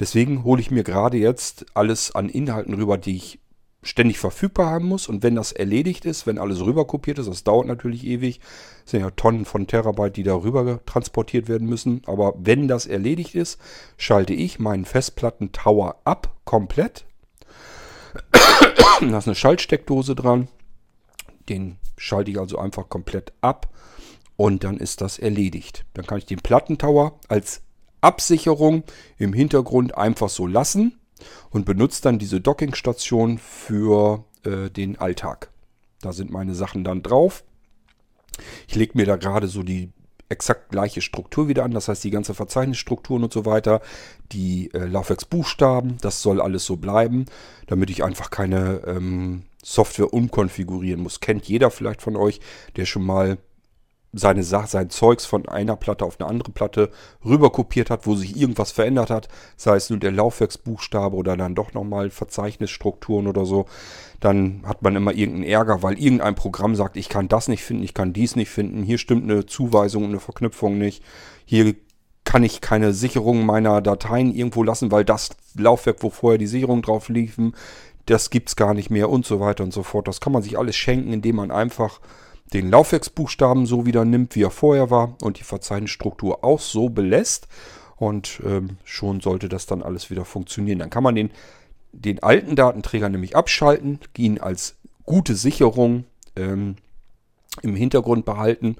[0.00, 3.38] Deswegen hole ich mir gerade jetzt alles an Inhalten rüber, die ich
[3.84, 5.08] ständig verfügbar haben muss.
[5.08, 8.40] Und wenn das erledigt ist, wenn alles rüber kopiert ist, das dauert natürlich ewig,
[8.82, 12.02] das sind ja Tonnen von Terabyte, die da rüber transportiert werden müssen.
[12.06, 13.60] Aber wenn das erledigt ist,
[13.96, 17.04] schalte ich meinen Festplatten-Tower ab, komplett.
[19.00, 20.48] Da ist eine Schaltsteckdose dran.
[21.48, 23.68] Den schalte ich also einfach komplett ab.
[24.36, 25.84] Und dann ist das erledigt.
[25.94, 27.62] Dann kann ich den Plattentower als
[28.00, 28.84] Absicherung
[29.18, 30.98] im Hintergrund einfach so lassen
[31.50, 35.50] und benutze dann diese Dockingstation für äh, den Alltag.
[36.00, 37.44] Da sind meine Sachen dann drauf.
[38.68, 39.92] Ich lege mir da gerade so die
[40.30, 43.82] exakt gleiche Struktur wieder an, das heißt die ganze Verzeichnisstrukturen und so weiter,
[44.32, 47.26] die äh, Laufwerksbuchstaben, das soll alles so bleiben,
[47.66, 51.20] damit ich einfach keine ähm, Software umkonfigurieren muss.
[51.20, 52.40] Kennt jeder vielleicht von euch,
[52.76, 53.38] der schon mal
[54.12, 56.90] seine Sache, sein Zeugs von einer Platte auf eine andere Platte
[57.24, 61.54] rüber kopiert hat, wo sich irgendwas verändert hat, sei es nun der Laufwerksbuchstabe oder dann
[61.54, 63.66] doch nochmal Verzeichnisstrukturen oder so,
[64.18, 67.84] dann hat man immer irgendeinen Ärger, weil irgendein Programm sagt, ich kann das nicht finden,
[67.84, 71.04] ich kann dies nicht finden, hier stimmt eine Zuweisung und eine Verknüpfung nicht,
[71.44, 71.74] hier
[72.24, 76.82] kann ich keine Sicherung meiner Dateien irgendwo lassen, weil das Laufwerk, wo vorher die Sicherung
[76.82, 77.54] drauf liefen,
[78.06, 80.08] das gibt's gar nicht mehr und so weiter und so fort.
[80.08, 82.00] Das kann man sich alles schenken, indem man einfach
[82.52, 87.48] den Laufwerksbuchstaben so wieder nimmt, wie er vorher war und die Verzeichnisstruktur auch so belässt.
[87.96, 90.78] Und ähm, schon sollte das dann alles wieder funktionieren.
[90.78, 91.30] Dann kann man den,
[91.92, 96.76] den alten Datenträger nämlich abschalten, ihn als gute Sicherung ähm,
[97.62, 98.76] im Hintergrund behalten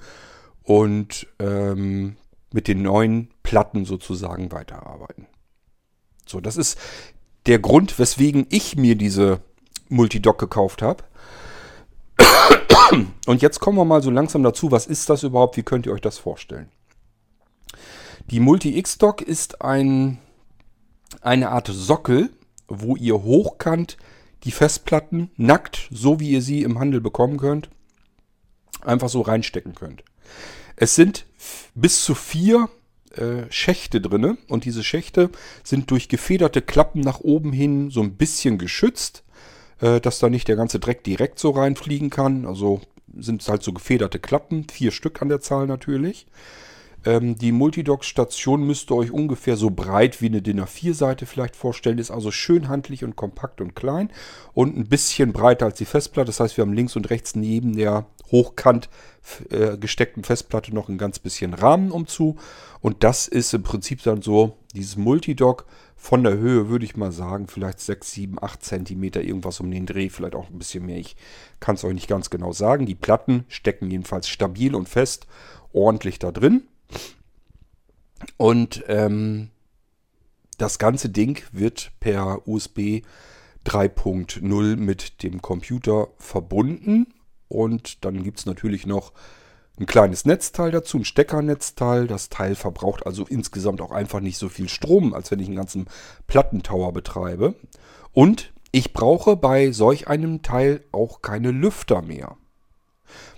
[0.63, 2.15] und ähm,
[2.51, 5.27] mit den neuen Platten sozusagen weiterarbeiten.
[6.25, 6.79] So, das ist
[7.45, 9.41] der Grund, weswegen ich mir diese
[9.89, 11.03] Multidock gekauft habe.
[13.25, 15.93] Und jetzt kommen wir mal so langsam dazu, was ist das überhaupt, wie könnt ihr
[15.93, 16.69] euch das vorstellen?
[18.29, 20.19] Die Multi-X-Dock ist ein,
[21.21, 22.29] eine Art Sockel,
[22.67, 23.97] wo ihr hochkant
[24.43, 27.69] die Festplatten nackt, so wie ihr sie im Handel bekommen könnt,
[28.81, 30.03] einfach so reinstecken könnt.
[30.75, 31.25] Es sind
[31.75, 32.69] bis zu vier
[33.15, 35.29] äh, Schächte drinne und diese Schächte
[35.63, 39.23] sind durch gefederte Klappen nach oben hin so ein bisschen geschützt,
[39.81, 42.45] dass da nicht der ganze Dreck direkt so reinfliegen kann.
[42.45, 42.81] Also
[43.17, 46.27] sind es halt so gefederte Klappen, vier Stück an der Zahl natürlich.
[47.03, 51.97] Ähm, die Multidock-Station müsst ihr euch ungefähr so breit wie eine DIN A4-Seite vielleicht vorstellen.
[51.97, 54.11] Ist also schön handlich und kompakt und klein
[54.53, 56.27] und ein bisschen breiter als die Festplatte.
[56.27, 58.89] Das heißt, wir haben links und rechts neben der hochkant
[59.49, 62.37] äh, gesteckten Festplatte noch ein ganz bisschen Rahmen umzu.
[62.81, 65.65] Und das ist im Prinzip dann so dieses Multidock
[66.01, 69.85] von der Höhe, würde ich mal sagen, vielleicht 6, 7, 8 Zentimeter, irgendwas um den
[69.85, 70.97] Dreh, vielleicht auch ein bisschen mehr.
[70.97, 71.15] Ich
[71.59, 72.87] kann es euch nicht ganz genau sagen.
[72.87, 75.27] Die Platten stecken jedenfalls stabil und fest
[75.73, 76.63] ordentlich da drin.
[78.37, 79.51] Und ähm,
[80.57, 83.03] das ganze Ding wird per USB
[83.67, 87.13] 3.0 mit dem Computer verbunden.
[87.47, 89.13] Und dann gibt es natürlich noch
[89.81, 92.05] ein kleines Netzteil dazu, ein Steckernetzteil.
[92.05, 95.55] Das Teil verbraucht also insgesamt auch einfach nicht so viel Strom, als wenn ich einen
[95.57, 95.87] ganzen
[96.27, 97.55] Plattentower betreibe.
[98.13, 102.37] Und ich brauche bei solch einem Teil auch keine Lüfter mehr.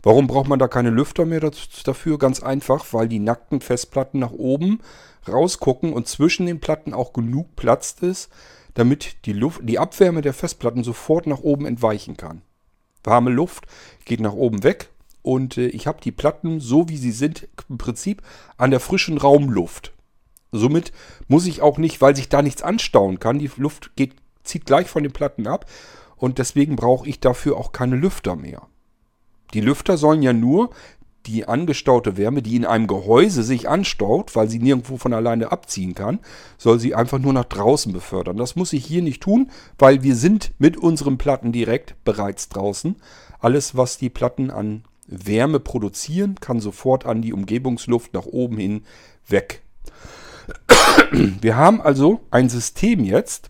[0.04, 2.20] Warum braucht man da keine Lüfter mehr dafür?
[2.20, 4.82] Ganz einfach, weil die nackten Festplatten nach oben
[5.28, 8.30] rausgucken und zwischen den Platten auch genug Platz ist,
[8.74, 12.42] damit die, Luft, die Abwärme der Festplatten sofort nach oben entweichen kann.
[13.06, 13.66] Warme Luft
[14.04, 14.90] geht nach oben weg
[15.24, 18.22] und äh, ich habe die Platten so wie sie sind im Prinzip
[18.58, 19.94] an der frischen Raumluft.
[20.52, 20.92] Somit
[21.28, 24.88] muss ich auch nicht, weil sich da nichts anstauen kann, die Luft geht, zieht gleich
[24.88, 25.66] von den Platten ab
[26.16, 28.68] und deswegen brauche ich dafür auch keine Lüfter mehr.
[29.56, 30.70] Die Lüfter sollen ja nur
[31.26, 35.96] die angestaute Wärme, die in einem Gehäuse sich anstaut, weil sie nirgendwo von alleine abziehen
[35.96, 36.20] kann,
[36.58, 38.38] soll sie einfach nur nach draußen befördern.
[38.38, 42.98] Das muss ich hier nicht tun, weil wir sind mit unseren Platten direkt bereits draußen.
[43.40, 48.84] Alles, was die Platten an Wärme produzieren, kann sofort an die Umgebungsluft nach oben hin
[49.28, 49.62] weg.
[51.12, 53.50] Wir haben also ein System jetzt,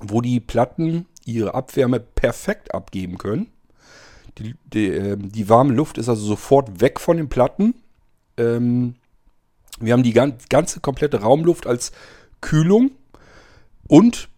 [0.00, 3.50] wo die Platten ihre Abwärme perfekt abgeben können
[4.38, 7.74] die, die, äh, die warme Luft ist also sofort weg von den Platten.
[8.36, 8.94] Ähm,
[9.80, 11.92] wir haben die ganze komplette Raumluft als
[12.40, 12.92] Kühlung
[13.86, 14.28] und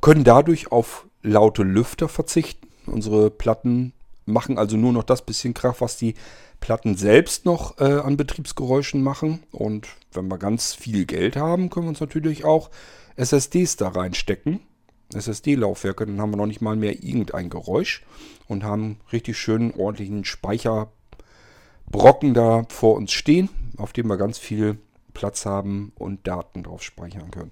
[0.00, 2.68] können dadurch auf laute Lüfter verzichten.
[2.86, 3.92] Unsere Platten
[4.24, 6.14] machen also nur noch das bisschen Kraft, was die
[6.60, 9.42] Platten selbst noch äh, an Betriebsgeräuschen machen.
[9.50, 12.70] Und wenn wir ganz viel Geld haben, können wir uns natürlich auch
[13.16, 14.60] SSDs da reinstecken.
[15.14, 18.02] SSD-Laufwerke, dann haben wir noch nicht mal mehr irgendein Geräusch
[18.48, 24.78] und haben richtig schön ordentlichen Speicherbrocken da vor uns stehen, auf dem wir ganz viel
[25.12, 27.50] Platz haben und Daten drauf speichern können.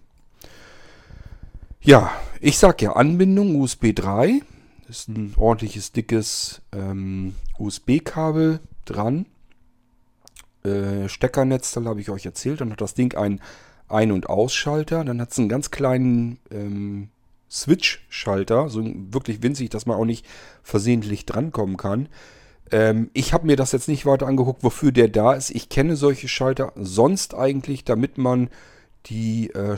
[1.83, 4.41] Ja, ich sage ja Anbindung USB 3.
[4.91, 9.27] Ist ein ordentliches, dickes ähm, USB-Kabel dran.
[10.65, 12.61] Äh, Steckernetzteil habe ich euch erzählt.
[12.61, 13.41] Dann hat das Ding einen
[13.89, 15.05] Ein- und Ausschalter.
[15.05, 17.09] Dann hat es einen ganz kleinen ähm,
[17.49, 20.27] Switch-Schalter, so wirklich winzig, dass man auch nicht
[20.65, 22.09] versehentlich drankommen kann.
[22.73, 25.51] Ähm, ich habe mir das jetzt nicht weiter angeguckt, wofür der da ist.
[25.51, 28.51] Ich kenne solche Schalter sonst eigentlich, damit man
[29.07, 29.77] die äh,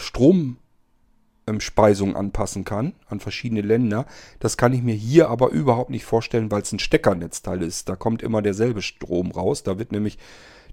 [1.44, 4.06] Stromspeisung anpassen kann an verschiedene Länder.
[4.40, 7.88] Das kann ich mir hier aber überhaupt nicht vorstellen, weil es ein Steckernetzteil ist.
[7.88, 9.62] Da kommt immer derselbe Strom raus.
[9.62, 10.18] Da wird nämlich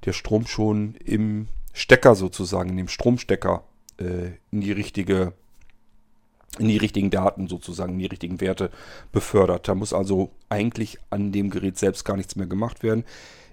[0.06, 3.64] der Strom schon im Stecker sozusagen, in dem Stromstecker
[4.00, 5.34] äh, in die richtige
[6.58, 8.72] in die richtigen Daten sozusagen, in die richtigen Werte
[9.12, 9.68] befördert.
[9.68, 13.06] Da muss also eigentlich an dem Gerät selbst gar nichts mehr gemacht werden.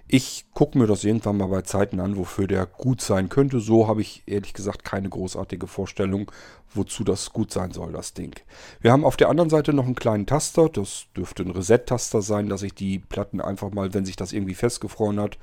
[0.09, 3.59] Ich gucke mir das irgendwann mal bei Zeiten an, wofür der gut sein könnte.
[3.59, 6.31] So habe ich ehrlich gesagt keine großartige Vorstellung,
[6.73, 8.33] wozu das gut sein soll, das Ding.
[8.79, 10.69] Wir haben auf der anderen Seite noch einen kleinen Taster.
[10.69, 14.55] Das dürfte ein Reset-Taster sein, dass ich die Platten einfach mal, wenn sich das irgendwie
[14.55, 15.37] festgefroren hat,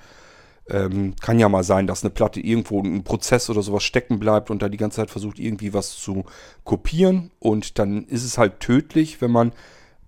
[0.70, 4.50] ähm, kann ja mal sein, dass eine Platte irgendwo ein Prozess oder sowas stecken bleibt
[4.50, 6.24] und da die ganze Zeit versucht, irgendwie was zu
[6.64, 7.30] kopieren.
[7.38, 9.52] Und dann ist es halt tödlich, wenn man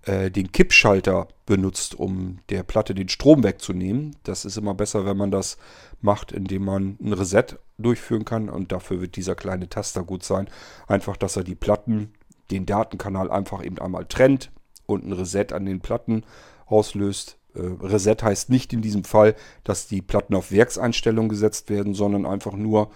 [0.06, 4.16] äh, den Kippschalter benutzt, um der Platte den Strom wegzunehmen.
[4.22, 5.58] Das ist immer besser, wenn man das
[6.00, 8.48] macht, indem man ein Reset durchführen kann.
[8.48, 10.48] Und dafür wird dieser kleine Taster gut sein.
[10.86, 12.12] Einfach, dass er die Platten,
[12.52, 14.52] den Datenkanal einfach eben einmal trennt
[14.86, 16.22] und ein Reset an den Platten
[16.66, 17.36] auslöst.
[17.54, 22.26] Äh, Reset heißt nicht in diesem Fall, dass die Platten auf Werkseinstellung gesetzt werden, sondern
[22.26, 22.90] einfach nur,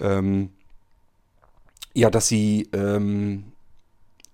[0.00, 0.50] ähm,
[1.94, 3.52] ja, dass sie, ähm,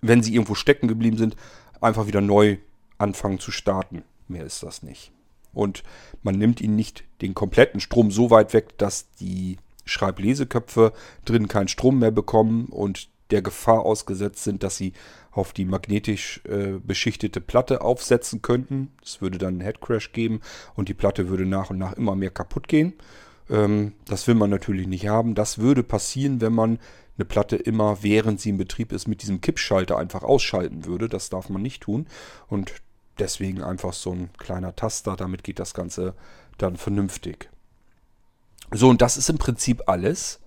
[0.01, 1.35] wenn sie irgendwo stecken geblieben sind,
[1.83, 2.57] einfach wieder neu
[2.97, 4.03] anfangen zu starten.
[4.27, 5.11] Mehr ist das nicht.
[5.53, 5.83] Und
[6.23, 10.93] man nimmt ihnen nicht den kompletten Strom so weit weg, dass die Schreibleseköpfe
[11.25, 14.93] drin keinen Strom mehr bekommen und der Gefahr ausgesetzt sind, dass sie
[15.31, 18.91] auf die magnetisch äh, beschichtete Platte aufsetzen könnten.
[19.03, 20.41] Es würde dann einen Headcrash geben
[20.75, 22.93] und die Platte würde nach und nach immer mehr kaputt gehen.
[23.49, 25.35] Ähm, das will man natürlich nicht haben.
[25.35, 26.79] Das würde passieren, wenn man
[27.17, 31.07] eine Platte immer, während sie in Betrieb ist, mit diesem Kippschalter einfach ausschalten würde.
[31.09, 32.07] Das darf man nicht tun.
[32.47, 32.73] Und
[33.19, 35.15] deswegen einfach so ein kleiner Taster.
[35.15, 36.15] Damit geht das Ganze
[36.57, 37.49] dann vernünftig.
[38.71, 40.39] So, und das ist im Prinzip alles,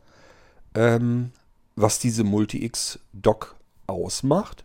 [0.75, 1.31] ähm,
[1.77, 3.55] was diese Multi-X-Dock
[3.87, 4.65] ausmacht.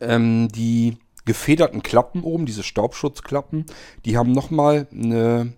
[0.00, 3.66] Ähm, die gefederten Klappen oben, diese Staubschutzklappen,
[4.04, 5.52] die haben nochmal eine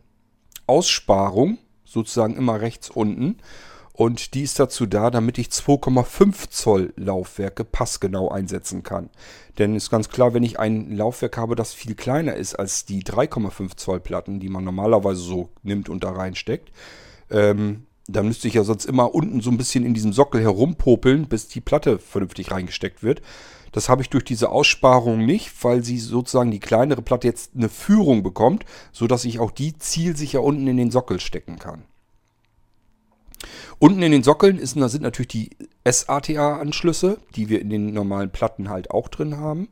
[0.67, 3.37] Aussparung, sozusagen immer rechts unten.
[3.99, 9.11] Und die ist dazu da, damit ich 2,5 Zoll Laufwerke passgenau einsetzen kann.
[9.59, 13.03] Denn ist ganz klar, wenn ich ein Laufwerk habe, das viel kleiner ist als die
[13.03, 16.71] 3,5 Zoll Platten, die man normalerweise so nimmt und da reinsteckt,
[17.29, 21.27] ähm, da müsste ich ja sonst immer unten so ein bisschen in diesem Sockel herumpopeln,
[21.27, 23.21] bis die Platte vernünftig reingesteckt wird.
[23.73, 27.69] Das habe ich durch diese Aussparung nicht, weil sie sozusagen die kleinere Platte jetzt eine
[27.69, 31.83] Führung bekommt, sodass ich auch die zielsicher unten in den Sockel stecken kann.
[33.79, 35.51] Unten in den Sockeln ist, da sind natürlich die
[35.85, 39.69] SATA-Anschlüsse, die wir in den normalen Platten halt auch drin haben.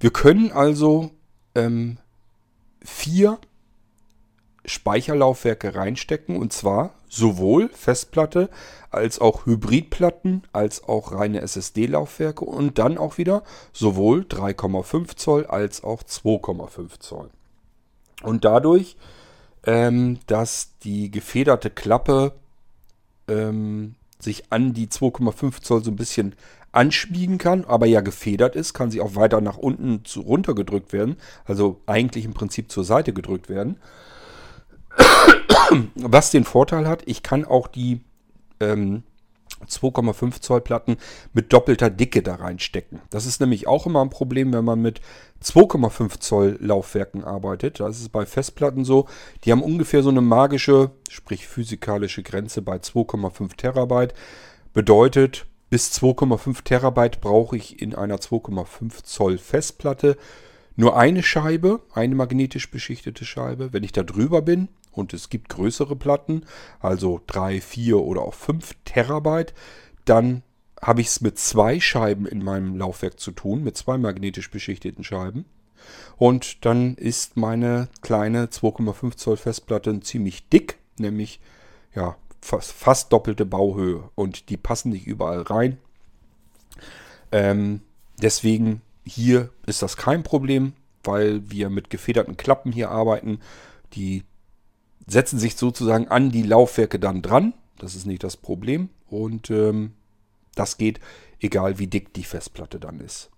[0.00, 1.10] Wir können also
[1.54, 1.98] ähm,
[2.84, 3.38] vier
[4.64, 8.48] Speicherlaufwerke reinstecken und zwar sowohl Festplatte
[8.90, 15.82] als auch Hybridplatten als auch reine SSD-Laufwerke und dann auch wieder sowohl 3,5 Zoll als
[15.82, 17.30] auch 2,5 Zoll.
[18.22, 18.96] Und dadurch,
[19.64, 22.32] ähm, dass die gefederte Klappe
[23.28, 26.34] ähm, sich an die 2,5 Zoll so ein bisschen
[26.72, 30.92] anschmiegen kann, aber ja gefedert ist, kann sie auch weiter nach unten zu, runter gedrückt
[30.92, 33.78] werden, also eigentlich im Prinzip zur Seite gedrückt werden.
[35.94, 38.00] Was den Vorteil hat, ich kann auch die
[38.60, 39.02] ähm,
[39.66, 40.96] 2,5 Zoll Platten
[41.32, 43.00] mit doppelter Dicke da reinstecken.
[43.10, 45.00] Das ist nämlich auch immer ein Problem, wenn man mit
[45.42, 47.80] 2,5 Zoll Laufwerken arbeitet.
[47.80, 49.06] Das ist bei Festplatten so.
[49.44, 54.14] Die haben ungefähr so eine magische, sprich physikalische Grenze bei 2,5 Terabyte.
[54.72, 60.16] Bedeutet, bis 2,5 Terabyte brauche ich in einer 2,5 Zoll Festplatte
[60.76, 63.72] nur eine Scheibe, eine magnetisch beschichtete Scheibe.
[63.72, 66.44] Wenn ich da drüber bin, und es gibt größere Platten,
[66.80, 69.54] also 3, 4 oder auch 5 Terabyte,
[70.04, 70.42] dann
[70.80, 75.04] habe ich es mit zwei Scheiben in meinem Laufwerk zu tun, mit zwei magnetisch beschichteten
[75.04, 75.44] Scheiben.
[76.16, 81.40] Und dann ist meine kleine 2,5 Zoll Festplatte ziemlich dick, nämlich
[81.94, 84.10] ja, fast, fast doppelte Bauhöhe.
[84.14, 85.78] Und die passen nicht überall rein.
[87.30, 87.80] Ähm,
[88.20, 90.74] deswegen hier ist das kein Problem,
[91.04, 93.40] weil wir mit gefederten Klappen hier arbeiten.
[93.94, 94.24] Die
[95.06, 97.54] setzen sich sozusagen an die Laufwerke dann dran.
[97.78, 98.88] Das ist nicht das Problem.
[99.08, 99.92] Und ähm,
[100.54, 101.00] das geht,
[101.40, 103.30] egal wie dick die Festplatte dann ist.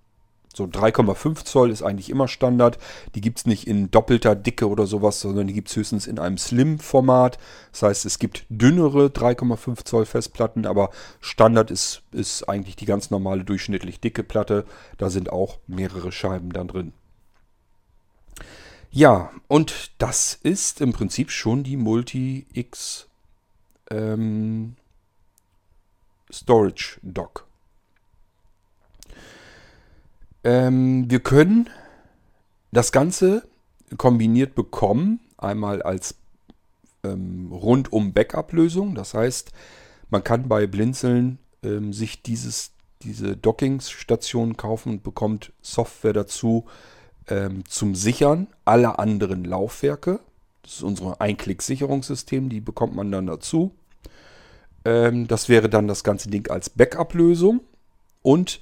[0.55, 2.79] So 3,5 Zoll ist eigentlich immer Standard.
[3.16, 6.20] Die gibt es nicht in doppelter Dicke oder sowas, sondern die gibt es höchstens in
[6.20, 7.38] einem Slim-Format.
[7.72, 13.11] Das heißt, es gibt dünnere 3,5 Zoll Festplatten, aber Standard ist, ist eigentlich die ganz
[13.11, 14.64] normale durchschnittlich dicke Platte.
[14.96, 16.92] Da sind auch mehrere Scheiben dann drin.
[18.96, 23.09] Ja, und das ist im Prinzip schon die Multi-X
[23.90, 24.76] ähm,
[26.33, 27.44] Storage Dock.
[30.44, 31.68] Ähm, wir können
[32.70, 33.48] das Ganze
[33.96, 36.14] kombiniert bekommen, einmal als
[37.02, 38.94] ähm, rundum Backup-Lösung.
[38.94, 39.50] Das heißt,
[40.11, 42.70] man kann bei Blinzeln ähm, sich dieses,
[43.02, 46.66] diese Dockingstation kaufen und bekommt Software dazu,
[47.28, 50.20] ähm, zum Sichern aller anderen Laufwerke.
[50.62, 53.72] Das ist unser Einklick-Sicherungssystem, die bekommt man dann dazu.
[54.85, 57.60] Ähm, das wäre dann das ganze Ding als Backup-Lösung.
[58.22, 58.60] Und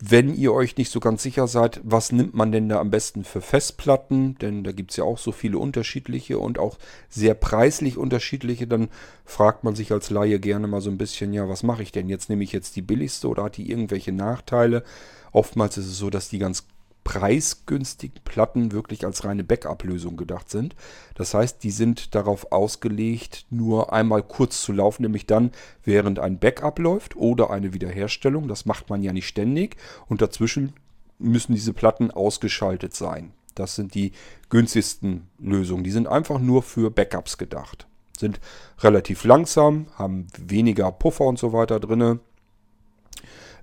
[0.00, 3.24] wenn ihr euch nicht so ganz sicher seid, was nimmt man denn da am besten
[3.24, 6.78] für Festplatten, denn da gibt es ja auch so viele unterschiedliche und auch
[7.08, 8.88] sehr preislich unterschiedliche, dann
[9.24, 12.08] fragt man sich als Laie gerne mal so ein bisschen, ja, was mache ich denn
[12.08, 12.28] jetzt?
[12.28, 14.82] Nehme ich jetzt die billigste oder hat die irgendwelche Nachteile?
[15.32, 16.66] Oftmals ist es so, dass die ganz
[17.04, 20.74] preisgünstigen Platten wirklich als reine Backup-Lösung gedacht sind.
[21.14, 25.52] Das heißt, die sind darauf ausgelegt, nur einmal kurz zu laufen, nämlich dann,
[25.84, 28.48] während ein Backup läuft oder eine Wiederherstellung.
[28.48, 29.76] Das macht man ja nicht ständig.
[30.08, 30.72] Und dazwischen
[31.18, 33.32] müssen diese Platten ausgeschaltet sein.
[33.54, 34.12] Das sind die
[34.48, 35.84] günstigsten Lösungen.
[35.84, 37.86] Die sind einfach nur für Backups gedacht.
[38.18, 38.40] Sind
[38.80, 42.20] relativ langsam, haben weniger Puffer und so weiter drin.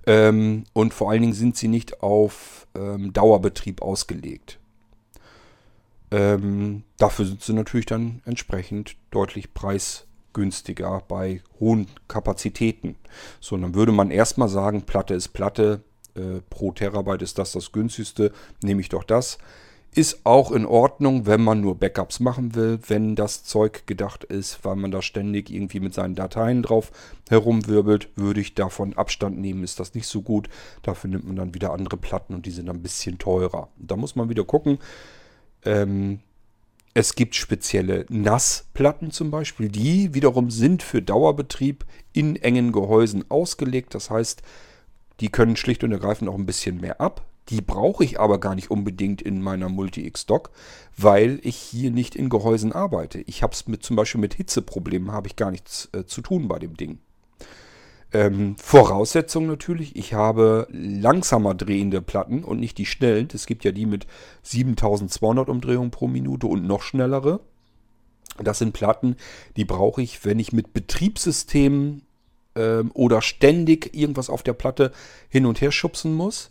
[0.06, 4.58] Ähm, und vor allen Dingen sind sie nicht auf ähm, Dauerbetrieb ausgelegt.
[6.10, 12.96] Ähm, dafür sind sie natürlich dann entsprechend deutlich preisgünstiger bei hohen Kapazitäten.
[13.40, 15.82] So, dann würde man erstmal sagen, Platte ist Platte,
[16.14, 18.32] äh, pro Terabyte ist das das günstigste,
[18.62, 19.38] nehme ich doch das.
[19.94, 24.64] Ist auch in Ordnung, wenn man nur Backups machen will, wenn das Zeug gedacht ist,
[24.64, 26.92] weil man da ständig irgendwie mit seinen Dateien drauf
[27.28, 30.48] herumwirbelt, würde ich davon Abstand nehmen, ist das nicht so gut.
[30.82, 33.68] Dafür nimmt man dann wieder andere Platten und die sind dann ein bisschen teurer.
[33.76, 34.78] Da muss man wieder gucken.
[35.62, 36.20] Ähm,
[36.94, 41.84] es gibt spezielle Nassplatten zum Beispiel, die wiederum sind für Dauerbetrieb
[42.14, 43.94] in engen Gehäusen ausgelegt.
[43.94, 44.42] Das heißt,
[45.20, 47.26] die können schlicht und ergreifend auch ein bisschen mehr ab.
[47.48, 50.50] Die brauche ich aber gar nicht unbedingt in meiner Multi-X-Dock,
[50.96, 53.20] weil ich hier nicht in Gehäusen arbeite.
[53.22, 56.58] Ich habe es zum Beispiel mit Hitzeproblemen habe ich gar nichts äh, zu tun bei
[56.58, 57.00] dem Ding.
[58.12, 63.28] Ähm, Voraussetzung natürlich, ich habe langsamer drehende Platten und nicht die schnellen.
[63.32, 64.06] Es gibt ja die mit
[64.42, 67.40] 7200 Umdrehungen pro Minute und noch schnellere.
[68.38, 69.16] Das sind Platten,
[69.56, 72.02] die brauche ich, wenn ich mit Betriebssystemen
[72.54, 74.92] ähm, oder ständig irgendwas auf der Platte
[75.28, 76.50] hin und her schubsen muss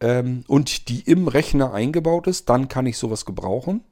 [0.00, 3.84] ähm, und die im Rechner eingebaut ist, dann kann ich sowas gebrauchen.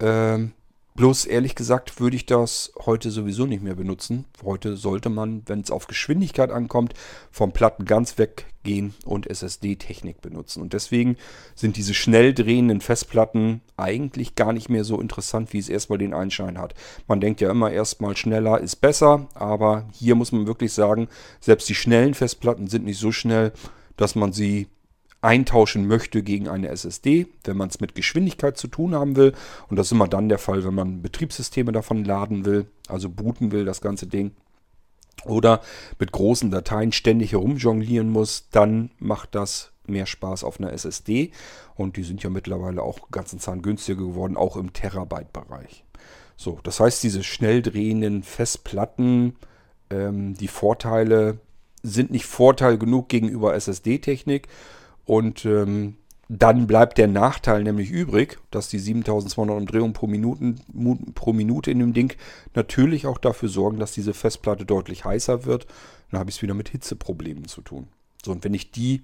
[0.00, 0.52] Ähm,
[0.94, 4.26] bloß ehrlich gesagt würde ich das heute sowieso nicht mehr benutzen.
[4.44, 6.94] Heute sollte man, wenn es auf Geschwindigkeit ankommt,
[7.30, 10.60] vom Platten ganz weggehen und SSD-Technik benutzen.
[10.60, 11.16] Und deswegen
[11.54, 16.14] sind diese schnell drehenden Festplatten eigentlich gar nicht mehr so interessant, wie es erstmal den
[16.14, 16.74] Einschein hat.
[17.08, 21.08] Man denkt ja immer erstmal schneller ist besser, aber hier muss man wirklich sagen,
[21.40, 23.52] selbst die schnellen Festplatten sind nicht so schnell,
[23.96, 24.68] dass man sie
[25.22, 29.32] eintauschen möchte gegen eine SSD, wenn man es mit Geschwindigkeit zu tun haben will.
[29.68, 33.52] Und das ist immer dann der Fall, wenn man Betriebssysteme davon laden will, also booten
[33.52, 34.32] will, das ganze Ding.
[35.24, 35.60] Oder
[36.00, 41.30] mit großen Dateien ständig herumjonglieren muss, dann macht das mehr Spaß auf einer SSD.
[41.76, 45.84] Und die sind ja mittlerweile auch ganzen Zahn günstiger geworden, auch im Terabyte-Bereich.
[46.36, 49.36] So, das heißt, diese schnell drehenden Festplatten,
[49.90, 51.38] ähm, die Vorteile
[51.84, 54.48] sind nicht Vorteil genug gegenüber SSD-Technik,
[55.04, 55.96] und ähm,
[56.28, 60.60] dann bleibt der Nachteil nämlich übrig, dass die 7200 Umdrehungen pro, Minuten,
[61.14, 62.14] pro Minute in dem Ding
[62.54, 65.66] natürlich auch dafür sorgen, dass diese Festplatte deutlich heißer wird.
[66.10, 67.88] Dann habe ich es wieder mit Hitzeproblemen zu tun.
[68.24, 69.02] So, und wenn ich die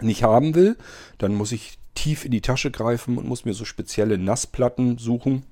[0.00, 0.76] nicht haben will,
[1.18, 5.44] dann muss ich tief in die Tasche greifen und muss mir so spezielle Nassplatten suchen.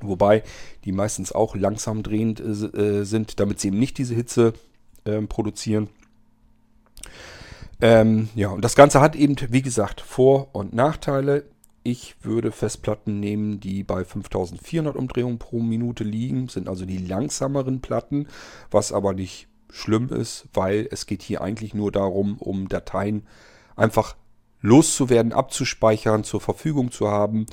[0.00, 0.42] Wobei
[0.84, 4.54] die meistens auch langsam drehend äh, sind, damit sie eben nicht diese Hitze
[5.04, 5.88] äh, produzieren.
[7.80, 11.44] Ähm, ja, und das Ganze hat eben, wie gesagt, Vor- und Nachteile.
[11.84, 17.80] Ich würde Festplatten nehmen, die bei 5400 Umdrehungen pro Minute liegen, sind also die langsameren
[17.80, 18.26] Platten,
[18.70, 23.26] was aber nicht schlimm ist, weil es geht hier eigentlich nur darum, um Dateien
[23.76, 24.16] einfach
[24.60, 27.46] loszuwerden, abzuspeichern, zur Verfügung zu haben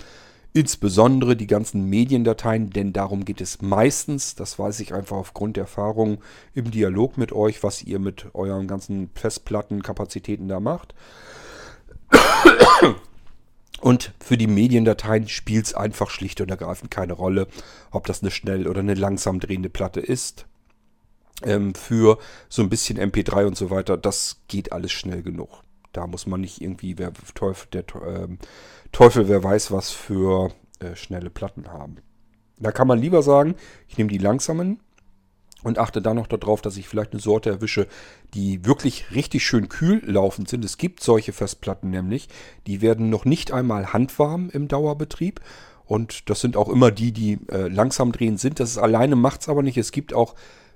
[0.56, 5.66] insbesondere die ganzen Mediendateien, denn darum geht es meistens, das weiß ich einfach aufgrund der
[5.66, 6.20] Erfahrung
[6.54, 10.96] im Dialog mit euch, was ihr mit euren ganzen Festplattenkapazitäten da macht.
[13.82, 17.48] Und für die Mediendateien spielt es einfach schlicht und ergreifend keine Rolle,
[17.92, 20.46] ob das eine schnell oder eine langsam drehende Platte ist.
[21.44, 25.65] Ähm, für so ein bisschen MP3 und so weiter, das geht alles schnell genug.
[25.96, 28.28] Da muss man nicht irgendwie, wer Teufel, der, äh,
[28.92, 31.98] Teufel, wer weiß, was für äh, schnelle Platten haben.
[32.60, 33.56] Da kann man lieber sagen,
[33.88, 34.82] ich nehme die langsamen
[35.64, 37.88] und achte dann noch darauf, dass ich vielleicht eine Sorte erwische,
[38.34, 40.66] die wirklich richtig schön kühl laufend sind.
[40.66, 42.28] Es gibt solche Festplatten nämlich,
[42.68, 45.40] die werden noch nicht einmal handwarm im Dauerbetrieb.
[45.86, 48.60] Und das sind auch immer die, die äh, langsam drehen sind.
[48.60, 49.78] Das ist alleine macht es aber nicht.
[49.78, 50.36] Es gibt auch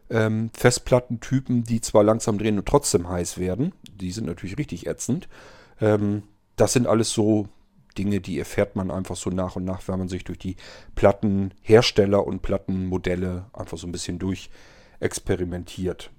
[0.09, 3.73] ähm, Festplattentypen, die zwar langsam drehen und trotzdem heiß werden.
[3.93, 5.27] Die sind natürlich richtig ätzend.
[5.79, 6.23] Ähm,
[6.55, 7.47] das sind alles so
[7.97, 10.55] Dinge, die erfährt man einfach so nach und nach, wenn man sich durch die
[10.95, 14.49] Plattenhersteller und Plattenmodelle einfach so ein bisschen durch
[14.99, 16.11] experimentiert.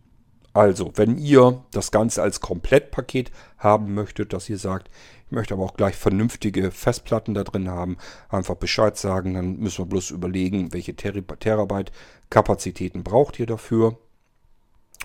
[0.53, 4.91] Also, wenn ihr das Ganze als Komplettpaket haben möchtet, dass ihr sagt,
[5.27, 9.79] ich möchte aber auch gleich vernünftige Festplatten da drin haben, einfach Bescheid sagen, dann müssen
[9.79, 11.93] wir bloß überlegen, welche Terabyte
[12.31, 13.99] Kapazitäten braucht ihr dafür.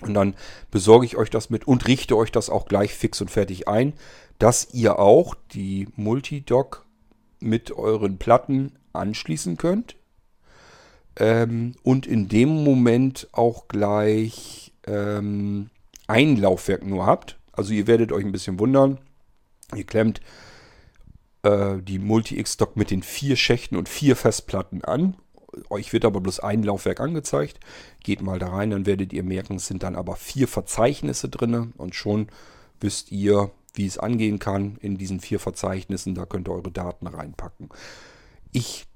[0.02, 0.34] Und dann
[0.70, 3.94] besorge ich euch das mit und richte euch das auch gleich fix und fertig ein
[4.38, 6.84] dass ihr auch die Multidock
[7.40, 9.96] mit euren Platten anschließen könnt.
[11.18, 15.70] Ähm, und in dem Moment auch gleich ähm,
[16.06, 17.38] ein Laufwerk nur habt.
[17.52, 18.98] Also ihr werdet euch ein bisschen wundern.
[19.74, 20.20] Ihr klemmt
[21.42, 25.16] äh, die Multi-X-Dock mit den vier Schächten und vier Festplatten an.
[25.70, 27.60] Euch wird aber bloß ein Laufwerk angezeigt.
[28.02, 31.72] Geht mal da rein, dann werdet ihr merken, es sind dann aber vier Verzeichnisse drin
[31.76, 32.28] und schon
[32.80, 36.14] wisst ihr, wie es angehen kann in diesen vier Verzeichnissen.
[36.14, 37.68] Da könnt ihr eure Daten reinpacken.
[38.52, 38.86] Ich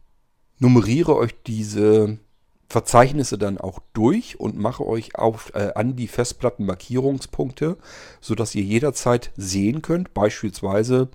[0.59, 2.19] nummeriere euch diese
[2.69, 7.77] Verzeichnisse dann auch durch und mache euch auf, äh, an die Festplatten Markierungspunkte,
[8.21, 11.09] sodass ihr jederzeit sehen könnt, beispielsweise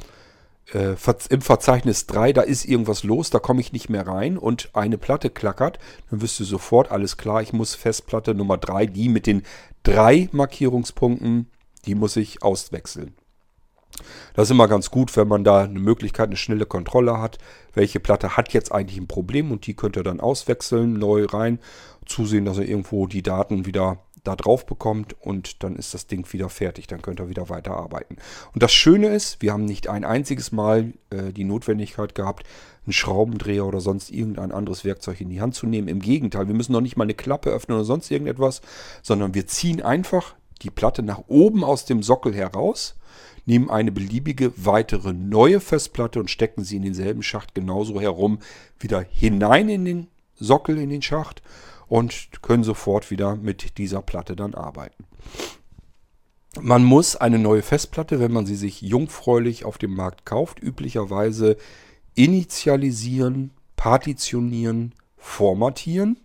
[0.73, 0.95] äh,
[1.29, 4.97] im Verzeichnis 3, da ist irgendwas los, da komme ich nicht mehr rein und eine
[4.97, 9.27] Platte klackert, dann wirst du sofort, alles klar, ich muss Festplatte Nummer 3, die mit
[9.27, 9.43] den
[9.83, 11.49] drei Markierungspunkten,
[11.85, 13.15] die muss ich auswechseln.
[14.33, 17.37] Das ist immer ganz gut, wenn man da eine Möglichkeit, eine schnelle Kontrolle hat.
[17.73, 21.59] Welche Platte hat jetzt eigentlich ein Problem und die könnt ihr dann auswechseln, neu rein,
[22.05, 26.31] zusehen, dass ihr irgendwo die Daten wieder da drauf bekommt und dann ist das Ding
[26.33, 26.87] wieder fertig.
[26.87, 28.17] Dann könnt ihr wieder weiterarbeiten.
[28.53, 32.45] Und das Schöne ist, wir haben nicht ein einziges Mal äh, die Notwendigkeit gehabt,
[32.85, 35.87] einen Schraubendreher oder sonst irgendein anderes Werkzeug in die Hand zu nehmen.
[35.87, 38.61] Im Gegenteil, wir müssen noch nicht mal eine Klappe öffnen oder sonst irgendetwas,
[39.01, 42.95] sondern wir ziehen einfach die Platte nach oben aus dem Sockel heraus
[43.45, 48.39] nehmen eine beliebige weitere neue Festplatte und stecken sie in denselben Schacht genauso herum
[48.79, 51.41] wieder hinein in den Sockel, in den Schacht
[51.87, 55.05] und können sofort wieder mit dieser Platte dann arbeiten.
[56.61, 61.57] Man muss eine neue Festplatte, wenn man sie sich jungfräulich auf dem Markt kauft, üblicherweise
[62.13, 66.17] initialisieren, partitionieren, formatieren.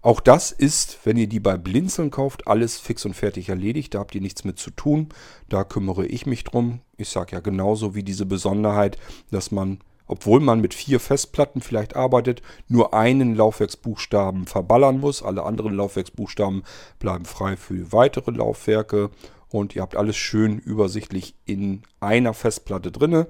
[0.00, 3.94] Auch das ist, wenn ihr die bei Blinzeln kauft, alles fix und fertig erledigt.
[3.94, 5.10] Da habt ihr nichts mit zu tun.
[5.48, 6.80] Da kümmere ich mich drum.
[6.96, 8.98] Ich sage ja genauso wie diese Besonderheit,
[9.30, 15.22] dass man, obwohl man mit vier Festplatten vielleicht arbeitet, nur einen Laufwerksbuchstaben verballern muss.
[15.22, 16.64] Alle anderen Laufwerksbuchstaben
[16.98, 19.10] bleiben frei für weitere Laufwerke.
[19.48, 23.26] Und ihr habt alles schön übersichtlich in einer Festplatte drinne.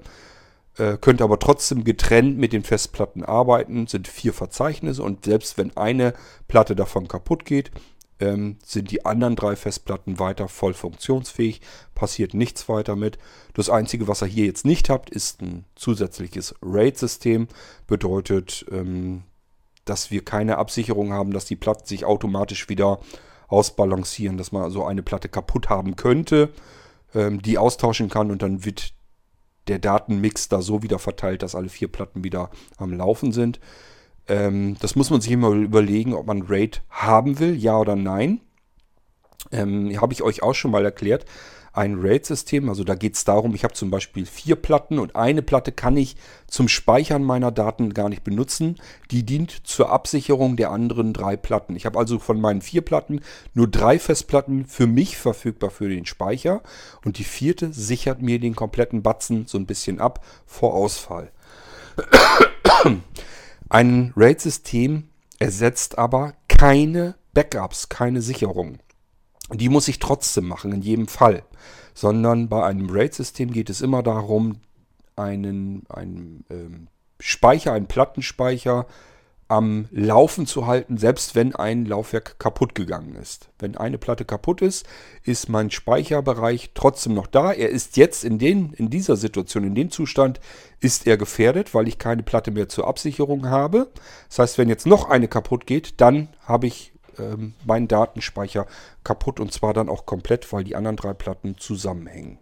[0.77, 5.77] Äh, könnt aber trotzdem getrennt mit den Festplatten arbeiten, sind vier Verzeichnisse und selbst wenn
[5.77, 6.13] eine
[6.47, 7.69] Platte davon kaputt geht,
[8.23, 11.61] ähm, sind die anderen drei Festplatten weiter voll funktionsfähig,
[11.93, 13.17] passiert nichts weiter mit.
[13.53, 17.47] Das Einzige, was ihr hier jetzt nicht habt, ist ein zusätzliches RAID-System,
[17.85, 19.23] bedeutet, ähm,
[19.85, 22.99] dass wir keine Absicherung haben, dass die Platten sich automatisch wieder
[23.49, 26.49] ausbalancieren, dass man also eine Platte kaputt haben könnte,
[27.13, 28.93] ähm, die austauschen kann und dann wird
[29.67, 33.59] der Datenmix da so wieder verteilt, dass alle vier Platten wieder am Laufen sind.
[34.27, 38.41] Ähm, das muss man sich immer überlegen, ob man RAID haben will, ja oder nein.
[39.51, 41.25] Ähm, Habe ich euch auch schon mal erklärt
[41.73, 42.69] ein RAID-System.
[42.69, 45.97] Also da geht es darum, ich habe zum Beispiel vier Platten und eine Platte kann
[45.97, 46.15] ich
[46.47, 48.77] zum Speichern meiner Daten gar nicht benutzen.
[49.11, 51.75] Die dient zur Absicherung der anderen drei Platten.
[51.75, 53.21] Ich habe also von meinen vier Platten
[53.53, 56.61] nur drei Festplatten für mich verfügbar für den Speicher
[57.03, 61.31] und die vierte sichert mir den kompletten Batzen so ein bisschen ab vor Ausfall.
[63.69, 65.09] Ein RAID-System
[65.39, 68.79] ersetzt aber keine Backups, keine Sicherung.
[69.51, 71.43] Die muss ich trotzdem machen, in jedem Fall.
[71.93, 74.57] Sondern bei einem RAID-System geht es immer darum,
[75.15, 76.87] einen, einen ähm,
[77.19, 78.87] Speicher, einen Plattenspeicher
[79.53, 83.49] am Laufen zu halten, selbst wenn ein Laufwerk kaputt gegangen ist.
[83.59, 84.83] Wenn eine Platte kaputt ist,
[85.23, 87.51] ist mein Speicherbereich trotzdem noch da.
[87.51, 90.39] Er ist jetzt in, den, in dieser Situation, in dem Zustand,
[90.79, 93.91] ist er gefährdet, weil ich keine Platte mehr zur Absicherung habe.
[94.27, 98.65] Das heißt, wenn jetzt noch eine kaputt geht, dann habe ich ähm, mein Datenspeicher
[99.03, 102.39] kaputt und zwar dann auch komplett, weil die anderen drei Platten zusammenhängen.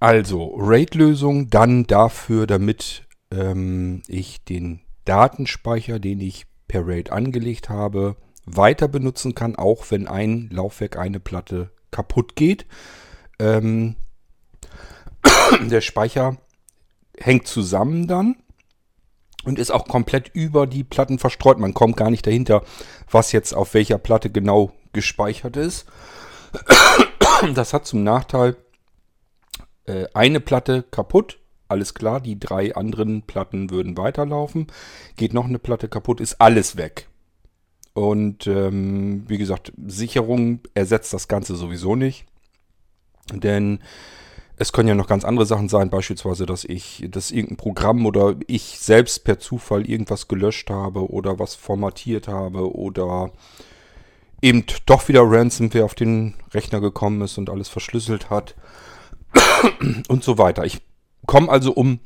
[0.00, 8.16] Also RAID-Lösung dann dafür, damit ähm, ich den Datenspeicher, den ich per RAID angelegt habe,
[8.44, 12.66] weiter benutzen kann, auch wenn ein Laufwerk, eine Platte kaputt geht.
[13.38, 13.96] Ähm,
[15.62, 16.36] der Speicher
[17.18, 18.36] hängt zusammen dann
[19.44, 21.58] und ist auch komplett über die Platten verstreut.
[21.58, 22.62] Man kommt gar nicht dahinter,
[23.10, 25.86] was jetzt auf welcher Platte genau gespeichert ist.
[27.54, 28.56] Das hat zum Nachteil,
[29.84, 31.38] äh, eine Platte kaputt,
[31.68, 34.66] alles klar, die drei anderen Platten würden weiterlaufen.
[35.16, 37.08] Geht noch eine Platte kaputt, ist alles weg.
[37.94, 42.26] Und ähm, wie gesagt, Sicherung ersetzt das Ganze sowieso nicht.
[43.32, 43.80] Denn
[44.56, 48.34] es können ja noch ganz andere Sachen sein, beispielsweise, dass ich, dass irgendein Programm oder
[48.46, 53.30] ich selbst per Zufall irgendwas gelöscht habe oder was formatiert habe oder
[54.42, 58.56] eben doch wieder Ransomware auf den Rechner gekommen ist und alles verschlüsselt hat
[60.08, 60.64] und so weiter.
[60.64, 60.80] Ich
[61.28, 62.00] komme also um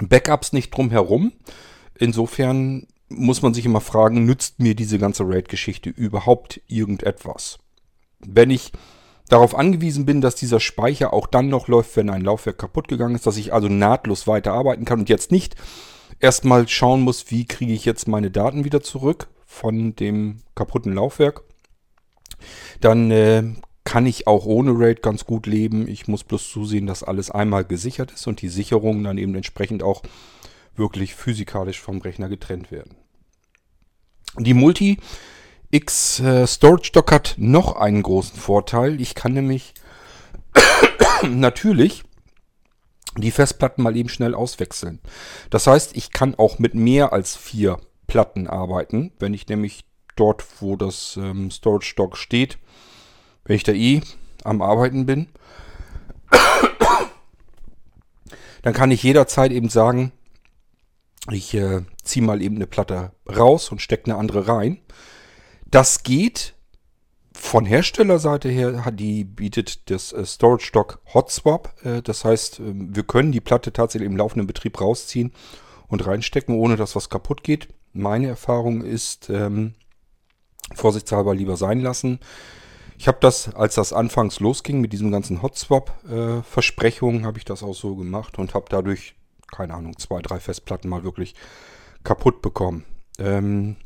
[0.00, 1.32] Backups nicht drum herum.
[1.98, 7.58] Insofern muss man sich immer fragen, nützt mir diese ganze RAID-Geschichte überhaupt irgendetwas?
[8.18, 8.72] Wenn ich
[9.28, 13.14] darauf angewiesen bin, dass dieser Speicher auch dann noch läuft, wenn ein Laufwerk kaputt gegangen
[13.14, 15.54] ist, dass ich also nahtlos weiterarbeiten kann und jetzt nicht
[16.18, 21.42] erstmal schauen muss, wie kriege ich jetzt meine Daten wieder zurück von dem kaputten Laufwerk.
[22.80, 23.44] Dann äh,
[23.90, 25.88] kann ich auch ohne RAID ganz gut leben.
[25.88, 29.82] Ich muss bloß zusehen, dass alles einmal gesichert ist und die Sicherungen dann eben entsprechend
[29.82, 30.04] auch
[30.76, 32.94] wirklich physikalisch vom Rechner getrennt werden.
[34.38, 39.00] Die Multi-X äh, Storage Dock hat noch einen großen Vorteil.
[39.00, 39.74] Ich kann nämlich
[41.28, 42.04] natürlich
[43.18, 45.00] die Festplatten mal eben schnell auswechseln.
[45.50, 49.84] Das heißt, ich kann auch mit mehr als vier Platten arbeiten, wenn ich nämlich
[50.14, 52.56] dort, wo das ähm, Storage Dock steht,
[53.44, 54.00] wenn ich da eh
[54.44, 55.28] am Arbeiten bin,
[58.62, 60.12] dann kann ich jederzeit eben sagen,
[61.30, 64.80] ich äh, ziehe mal eben eine Platte raus und stecke eine andere rein.
[65.70, 66.54] Das geht
[67.32, 71.74] von Herstellerseite her, die bietet das äh, Storage Dock Hot Swap.
[71.84, 75.32] Äh, das heißt, äh, wir können die Platte tatsächlich im laufenden Betrieb rausziehen
[75.88, 77.68] und reinstecken, ohne dass was kaputt geht.
[77.92, 79.74] Meine Erfahrung ist, ähm,
[80.74, 82.20] vorsichtshalber lieber sein lassen.
[83.00, 87.62] Ich habe das, als das anfangs losging mit diesem ganzen Hotswap-Versprechungen, äh, habe ich das
[87.62, 89.14] auch so gemacht und habe dadurch,
[89.50, 91.34] keine Ahnung, zwei, drei Festplatten mal wirklich
[92.04, 92.84] kaputt bekommen.
[93.18, 93.76] Ähm,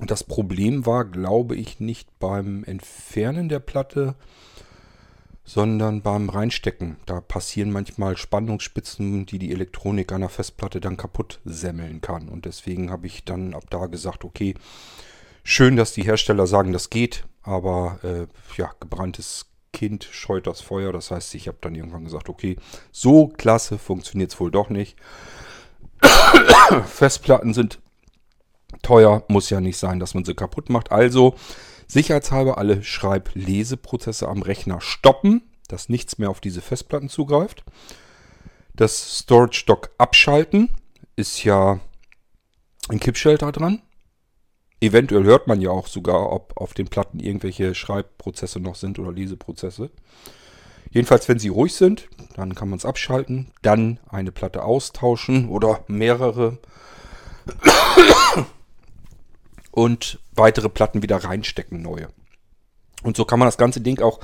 [0.00, 4.14] das Problem war, glaube ich, nicht beim Entfernen der Platte,
[5.42, 6.98] sondern beim Reinstecken.
[7.06, 12.28] Da passieren manchmal Spannungsspitzen, die die Elektronik einer Festplatte dann kaputt semmeln kann.
[12.28, 14.54] Und deswegen habe ich dann ab da gesagt, okay,
[15.44, 17.24] schön, dass die Hersteller sagen, das geht.
[17.42, 18.26] Aber äh,
[18.56, 20.92] ja, gebranntes Kind scheut das Feuer.
[20.92, 22.56] Das heißt, ich habe dann irgendwann gesagt, okay,
[22.90, 24.96] so klasse funktioniert es wohl doch nicht.
[26.86, 27.78] Festplatten sind
[28.82, 30.90] teuer, muss ja nicht sein, dass man sie kaputt macht.
[30.90, 31.34] Also
[31.86, 37.64] sicherheitshalber alle Schreib-Leseprozesse am Rechner stoppen, dass nichts mehr auf diese Festplatten zugreift.
[38.74, 40.70] Das Storage Dock abschalten
[41.16, 41.78] ist ja
[42.88, 43.82] ein Kippschalter dran.
[44.84, 49.12] Eventuell hört man ja auch sogar, ob auf den Platten irgendwelche Schreibprozesse noch sind oder
[49.12, 49.90] Leseprozesse.
[50.90, 55.82] Jedenfalls, wenn sie ruhig sind, dann kann man es abschalten, dann eine Platte austauschen oder
[55.88, 56.58] mehrere
[59.70, 62.08] und weitere Platten wieder reinstecken, neue.
[63.02, 64.20] Und so kann man das ganze Ding auch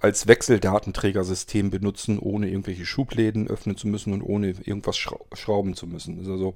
[0.00, 6.16] als Wechseldatenträgersystem benutzen, ohne irgendwelche Schubläden öffnen zu müssen und ohne irgendwas schrauben zu müssen.
[6.16, 6.54] Das ist also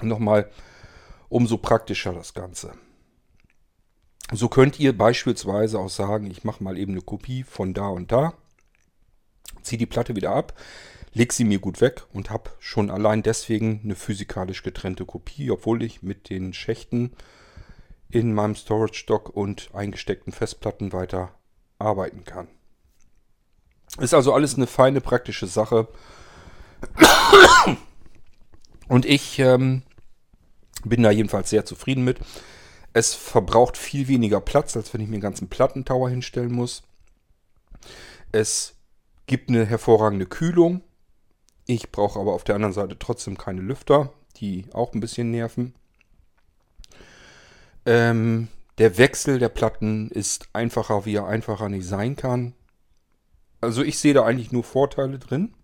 [0.00, 0.50] nochmal
[1.28, 2.74] umso praktischer das Ganze.
[4.32, 8.10] So könnt ihr beispielsweise auch sagen, ich mache mal eben eine Kopie von da und
[8.10, 8.34] da,
[9.62, 10.54] ziehe die Platte wieder ab,
[11.12, 15.82] leg sie mir gut weg und habe schon allein deswegen eine physikalisch getrennte Kopie, obwohl
[15.82, 17.12] ich mit den Schächten
[18.10, 21.32] in meinem Storage Dock und eingesteckten Festplatten weiter
[21.78, 22.48] arbeiten kann.
[23.98, 25.88] Ist also alles eine feine praktische Sache.
[28.88, 29.82] Und ich ähm,
[30.84, 32.18] bin da jedenfalls sehr zufrieden mit.
[32.92, 36.82] Es verbraucht viel weniger Platz, als wenn ich mir einen ganzen Plattentower hinstellen muss.
[38.32, 38.74] Es
[39.26, 40.82] gibt eine hervorragende Kühlung.
[41.66, 45.74] Ich brauche aber auf der anderen Seite trotzdem keine Lüfter, die auch ein bisschen nerven.
[47.84, 48.48] Ähm,
[48.78, 52.54] der Wechsel der Platten ist einfacher, wie er einfacher nicht sein kann.
[53.60, 55.54] Also ich sehe da eigentlich nur Vorteile drin.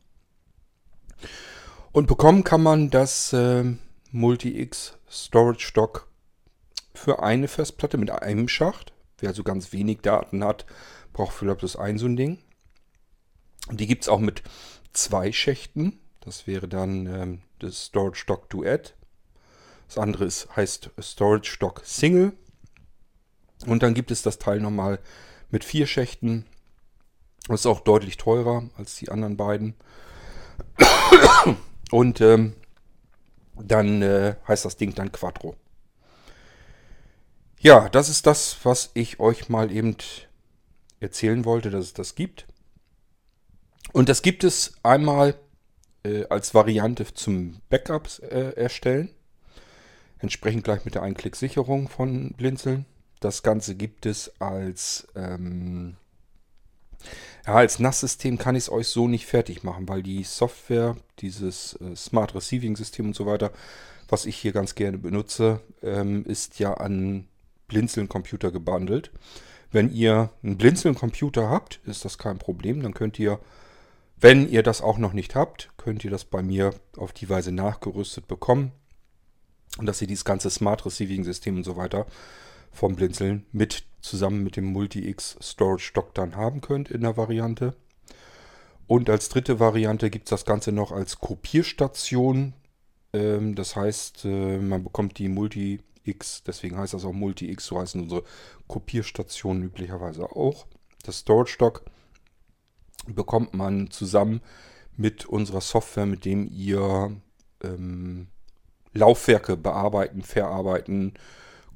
[1.93, 3.65] Und bekommen kann man das äh,
[4.13, 6.09] Multi-X Storage Stock
[6.95, 8.93] für eine Festplatte mit einem Schacht.
[9.19, 10.67] Wer also ganz wenig Daten hat,
[11.13, 12.39] braucht vielleicht bloß ein so ein Ding.
[13.71, 14.43] Die gibt es auch mit
[14.93, 15.99] zwei Schächten.
[16.21, 18.95] Das wäre dann ähm, das Storage Stock Duet.
[19.89, 22.33] Das andere ist, heißt Storage Stock Single.
[23.67, 24.99] Und dann gibt es das Teil nochmal
[25.51, 26.47] mit vier Schächten.
[27.49, 29.75] Das ist auch deutlich teurer als die anderen beiden.
[31.91, 32.55] Und ähm,
[33.57, 35.57] dann äh, heißt das Ding dann Quattro.
[37.59, 39.97] Ja, das ist das, was ich euch mal eben
[41.01, 42.47] erzählen wollte, dass es das gibt.
[43.93, 45.35] Und das gibt es einmal
[46.05, 49.11] äh, als Variante zum Backups äh, erstellen.
[50.19, 52.87] Entsprechend gleich mit der Einklick-Sicherung von Blinzeln.
[53.21, 55.97] Das Ganze gibt es als, ähm,
[57.47, 61.75] ja, als NAS-System kann ich es euch so nicht fertig machen, weil die Software, dieses
[61.81, 63.51] äh, Smart Receiving System und so weiter,
[64.09, 67.27] was ich hier ganz gerne benutze, ähm, ist ja an
[67.69, 69.11] Blinzeln-Computer gebundelt.
[69.71, 72.83] Wenn ihr einen Blinzeln-Computer habt, ist das kein Problem.
[72.83, 73.41] Dann könnt ihr,
[74.21, 77.53] wenn ihr das auch noch nicht habt, könnt ihr das bei mir auf die Weise
[77.53, 78.73] nachgerüstet bekommen.
[79.79, 82.07] Und dass ihr dieses ganze Smart Receiving System und so weiter
[82.71, 87.75] vom Blinzeln mit zusammen mit dem Multi-X Storage Dock dann haben könnt in der Variante.
[88.87, 92.53] Und als dritte Variante gibt es das Ganze noch als Kopierstation.
[93.13, 98.03] Ähm, das heißt, äh, man bekommt die Multi-X, deswegen heißt das auch Multi-X, so heißen
[98.03, 98.25] unsere
[98.67, 100.67] Kopierstationen üblicherweise auch.
[101.05, 101.85] Das Storage Dock
[103.07, 104.41] bekommt man zusammen
[104.97, 107.17] mit unserer Software, mit dem ihr
[107.63, 108.29] ähm,
[108.93, 111.15] Laufwerke bearbeiten, verarbeiten,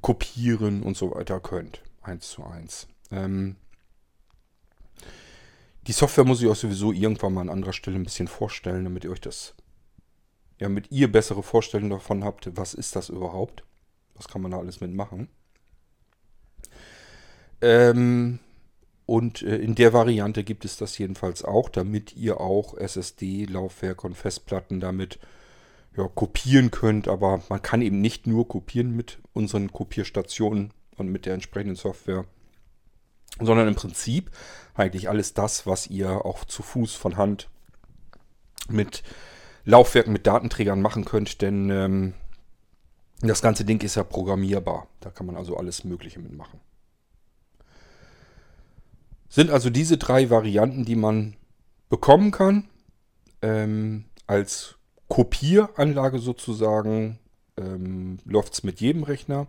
[0.01, 1.81] kopieren und so weiter könnt.
[2.07, 2.87] Eins zu eins.
[3.11, 3.57] Ähm,
[5.87, 9.03] die Software muss ich euch sowieso irgendwann mal an anderer Stelle ein bisschen vorstellen, damit
[9.03, 9.55] ihr euch das,
[10.57, 13.65] ja, mit ihr bessere Vorstellungen davon habt, was ist das überhaupt?
[14.15, 15.27] Was kann man da alles mitmachen?
[17.59, 18.39] Ähm,
[19.05, 24.05] und äh, in der Variante gibt es das jedenfalls auch, damit ihr auch SSD, Laufwerk
[24.05, 25.19] und Festplatten damit
[25.97, 27.09] ja, kopieren könnt.
[27.09, 32.25] Aber man kann eben nicht nur kopieren mit unseren Kopierstationen und mit der entsprechenden Software,
[33.39, 34.31] sondern im Prinzip
[34.73, 37.49] eigentlich alles das, was ihr auch zu Fuß von Hand
[38.69, 39.03] mit
[39.65, 41.41] Laufwerken, mit Datenträgern machen könnt.
[41.41, 42.13] Denn ähm,
[43.21, 44.87] das ganze Ding ist ja programmierbar.
[44.99, 46.59] Da kann man also alles Mögliche mitmachen.
[49.29, 51.35] Sind also diese drei Varianten, die man
[51.89, 52.69] bekommen kann.
[53.41, 54.75] Ähm, als
[55.09, 57.19] Kopieranlage sozusagen
[57.57, 59.47] ähm, läuft es mit jedem Rechner.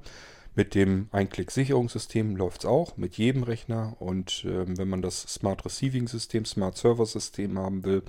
[0.59, 3.95] Mit dem Einklick-Sicherungssystem läuft es auch mit jedem Rechner.
[4.01, 8.03] Und ähm, wenn man das Smart Receiving System, Smart Server System haben will,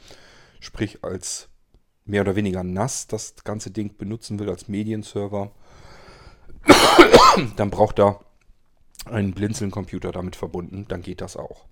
[0.60, 1.48] sprich als
[2.06, 5.52] mehr oder weniger NAS das ganze Ding benutzen will als Medienserver,
[7.56, 8.20] dann braucht er
[9.06, 11.66] einen Blinzeln-Computer damit verbunden, dann geht das auch.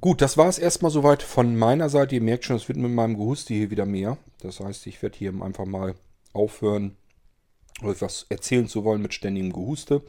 [0.00, 2.14] Gut, das war es erstmal soweit von meiner Seite.
[2.14, 4.16] Ihr merkt schon, es wird mit meinem Gehuste hier wieder mehr.
[4.42, 5.96] Das heißt, ich werde hier einfach mal
[6.32, 6.96] aufhören,
[7.88, 10.02] euch was erzählen zu wollen mit ständigem Gehuste.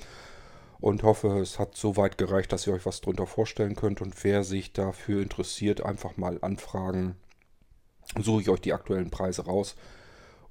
[0.79, 4.01] Und hoffe, es hat soweit gereicht, dass ihr euch was drunter vorstellen könnt.
[4.01, 7.15] Und wer sich dafür interessiert, einfach mal anfragen.
[8.19, 9.75] Suche ich euch die aktuellen Preise raus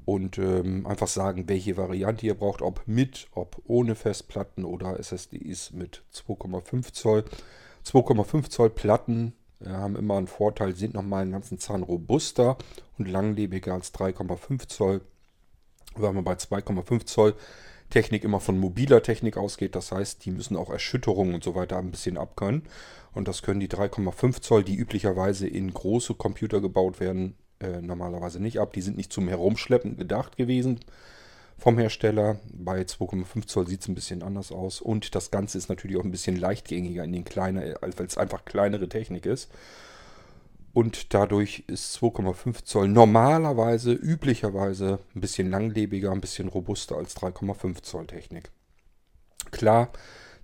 [0.04, 5.72] und ähm, einfach sagen, welche Variante ihr braucht, ob mit, ob ohne Festplatten oder SSDs
[5.72, 7.24] mit 2,5 Zoll.
[7.84, 12.56] 2,5 Zoll Platten äh, haben immer einen Vorteil, sind nochmal einen ganzen Zahn robuster
[12.98, 15.00] und langlebiger als 3,5 Zoll,
[15.94, 17.34] weil man bei 2,5 Zoll
[17.90, 19.74] Technik immer von mobiler Technik ausgeht.
[19.74, 22.62] Das heißt, die müssen auch Erschütterungen und so weiter ein bisschen abkönnen.
[23.12, 28.40] Und das können die 3,5 Zoll, die üblicherweise in große Computer gebaut werden, äh, normalerweise
[28.40, 28.72] nicht ab.
[28.72, 30.80] Die sind nicht zum Herumschleppen gedacht gewesen
[31.58, 32.38] vom Hersteller.
[32.52, 34.80] Bei 2,5 Zoll sieht es ein bisschen anders aus.
[34.80, 38.44] Und das Ganze ist natürlich auch ein bisschen leichtgängiger in den kleinen, weil es einfach
[38.44, 39.50] kleinere Technik ist.
[40.72, 47.82] Und dadurch ist 2,5 Zoll normalerweise, üblicherweise ein bisschen langlebiger, ein bisschen robuster als 3,5
[47.82, 48.50] Zoll Technik.
[49.50, 49.90] Klar,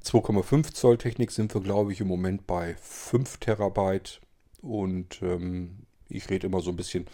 [0.05, 4.21] 2,5 Zoll Technik sind wir, glaube ich, im Moment bei 5 Terabyte.
[4.63, 7.07] Und ähm, ich rede immer so ein bisschen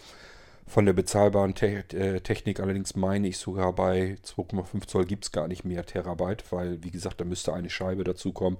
[0.65, 2.59] von der bezahlbaren Te äh, Technik.
[2.59, 6.91] Allerdings meine ich sogar bei 2,5 Zoll gibt es gar nicht mehr Terabyte, weil, wie
[6.91, 8.57] gesagt, da müsste eine Scheibe dazukommen.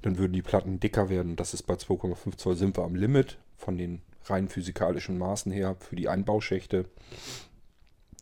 [0.00, 1.36] Dann würden die Platten dicker werden.
[1.36, 5.76] Das ist bei 2,5 Zoll sind wir am Limit von den rein physikalischen Maßen her
[5.78, 6.86] für die Einbauschächte.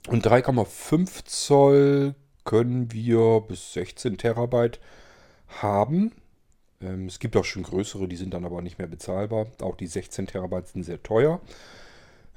[0.09, 2.15] Und 3,5 Zoll
[2.45, 4.81] können wir bis 16 Terabyte
[5.49, 6.13] haben.
[6.81, 9.47] Ähm, es gibt auch schon größere, die sind dann aber nicht mehr bezahlbar.
[9.61, 11.41] Auch die 16 Terabyte sind sehr teuer.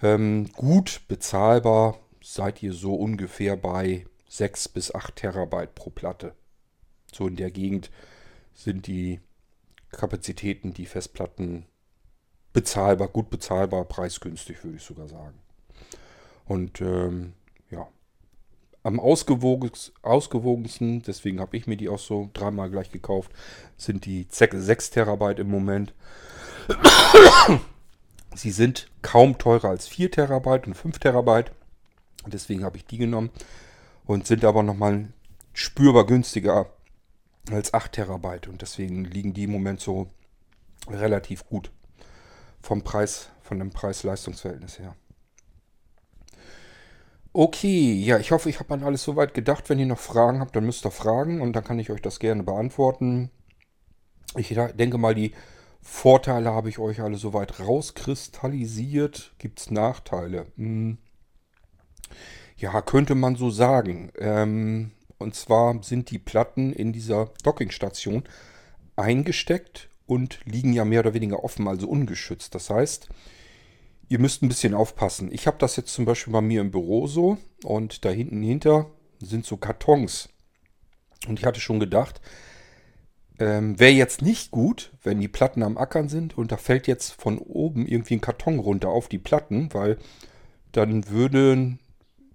[0.02, 6.34] Ähm, gut bezahlbar seid ihr so ungefähr bei 6 bis 8 Terabyte pro Platte.
[7.14, 7.92] So in der Gegend
[8.54, 9.20] sind die
[9.92, 11.66] Kapazitäten, die Festplatten
[12.54, 15.36] bezahlbar, gut bezahlbar, preisgünstig, würde ich sogar sagen.
[16.46, 17.34] Und ähm,
[17.72, 17.88] ja,
[18.84, 23.32] am ausgewogensten, deswegen habe ich mir die auch so dreimal gleich gekauft,
[23.78, 25.94] sind die 6 Terabyte im Moment.
[28.36, 31.52] Sie sind kaum teurer als 4 Terabyte und 5 Terabyte.
[32.26, 33.30] Deswegen habe ich die genommen.
[34.06, 35.08] Und sind aber nochmal
[35.54, 36.70] spürbar günstiger
[37.52, 38.48] als 8 Terabyte.
[38.48, 40.08] Und deswegen liegen die im Moment so
[40.90, 41.72] relativ gut
[42.64, 44.96] vom Preis, von dem Preis-Leistungs-Verhältnis her.
[47.34, 49.70] Okay, ja, ich hoffe, ich habe an alles soweit gedacht.
[49.70, 52.20] Wenn ihr noch Fragen habt, dann müsst ihr fragen und dann kann ich euch das
[52.20, 53.32] gerne beantworten.
[54.38, 55.34] Ich denke mal, die
[55.82, 59.34] Vorteile habe ich euch alle soweit rauskristallisiert.
[59.40, 60.46] Gibt es Nachteile?
[60.56, 61.00] Hm.
[62.56, 64.12] Ja, könnte man so sagen.
[64.18, 68.24] Ähm, und zwar sind die Platten in dieser Dockingstation
[68.96, 72.54] eingesteckt und liegen ja mehr oder weniger offen, also ungeschützt.
[72.56, 73.10] Das heißt,
[74.10, 75.32] ihr müsst ein bisschen aufpassen.
[75.32, 78.92] Ich habe das jetzt zum Beispiel bei mir im Büro so und da hinten hinter
[79.22, 80.30] sind so Kartons.
[81.28, 82.22] Und ich hatte schon gedacht,
[83.40, 87.20] Ähm, Wäre jetzt nicht gut, wenn die Platten am Ackern sind und da fällt jetzt
[87.20, 89.98] von oben irgendwie ein Karton runter auf die Platten, weil
[90.72, 91.80] dann würde,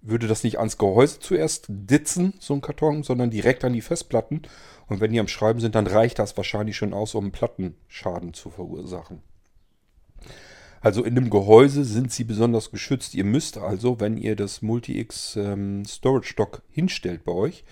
[0.02, 4.42] würde das nicht ans Gehäuse zuerst ditzen, so ein Karton, sondern direkt an die Festplatten.
[4.86, 8.34] Und wenn die am Schreiben sind, dann reicht das wahrscheinlich schon aus, um einen Plattenschaden
[8.34, 9.22] zu verursachen.
[10.80, 13.14] Also in dem Gehäuse sind sie besonders geschützt.
[13.14, 17.64] Ihr müsst also, wenn ihr das Multi-X ähm, Storage Dock hinstellt bei euch,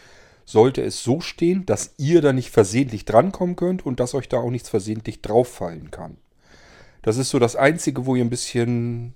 [0.45, 4.39] sollte es so stehen, dass ihr da nicht versehentlich drankommen könnt und dass euch da
[4.39, 6.16] auch nichts versehentlich drauffallen kann.
[7.03, 9.14] Das ist so das Einzige, wo ihr ein bisschen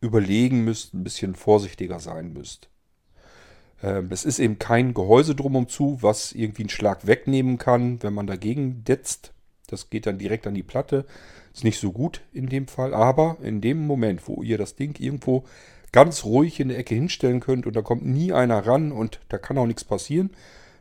[0.00, 2.68] überlegen müsst, ein bisschen vorsichtiger sein müsst.
[3.82, 8.14] Ähm, es ist eben kein Gehäuse drumherum zu, was irgendwie einen Schlag wegnehmen kann, wenn
[8.14, 9.32] man dagegen detzt.
[9.66, 11.06] Das geht dann direkt an die Platte.
[11.52, 14.98] Ist nicht so gut in dem Fall, aber in dem Moment, wo ihr das Ding
[14.98, 15.44] irgendwo
[15.92, 19.38] ganz ruhig in der Ecke hinstellen könnt und da kommt nie einer ran und da
[19.38, 20.30] kann auch nichts passieren,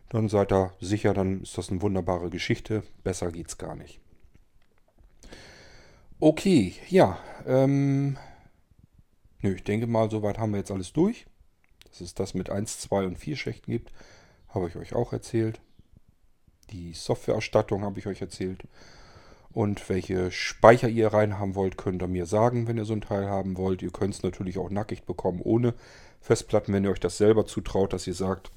[0.09, 2.83] dann seid ihr sicher, dann ist das eine wunderbare Geschichte.
[3.03, 3.99] Besser geht's gar nicht.
[6.19, 7.17] Okay, ja.
[7.45, 8.17] Ähm,
[9.41, 11.25] nö, ich denke mal, soweit haben wir jetzt alles durch.
[11.89, 13.91] Dass es das mit 1, 2 und 4 Schächten gibt,
[14.49, 15.61] habe ich euch auch erzählt.
[16.71, 18.63] Die Softwareausstattung habe ich euch erzählt.
[19.51, 23.01] Und welche Speicher ihr rein haben wollt, könnt ihr mir sagen, wenn ihr so ein
[23.01, 23.81] Teil haben wollt.
[23.81, 25.73] Ihr könnt es natürlich auch nackig bekommen ohne
[26.19, 28.51] Festplatten, wenn ihr euch das selber zutraut, dass ihr sagt,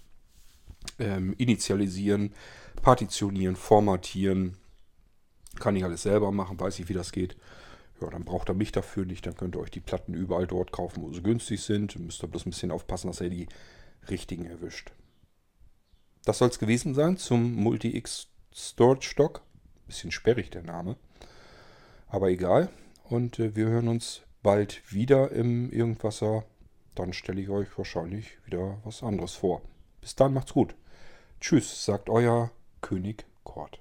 [0.98, 2.32] ähm, initialisieren,
[2.82, 4.56] partitionieren, formatieren.
[5.60, 7.36] Kann ich alles selber machen, weiß ich, wie das geht.
[8.00, 9.26] Ja, dann braucht ihr mich dafür nicht.
[9.26, 11.98] Dann könnt ihr euch die Platten überall dort kaufen, wo sie günstig sind.
[11.98, 13.48] Müsst ihr bloß ein bisschen aufpassen, dass ihr die
[14.08, 14.92] richtigen erwischt.
[16.24, 19.42] Das soll es gewesen sein zum Multi-X Storage Stock.
[19.86, 20.96] Bisschen sperrig der Name.
[22.08, 22.70] Aber egal.
[23.04, 26.44] Und äh, wir hören uns bald wieder im Irgendwasser.
[26.94, 29.62] Dann stelle ich euch wahrscheinlich wieder was anderes vor.
[30.00, 30.74] Bis dann, macht's gut.
[31.40, 33.80] Tschüss, sagt euer König Kort.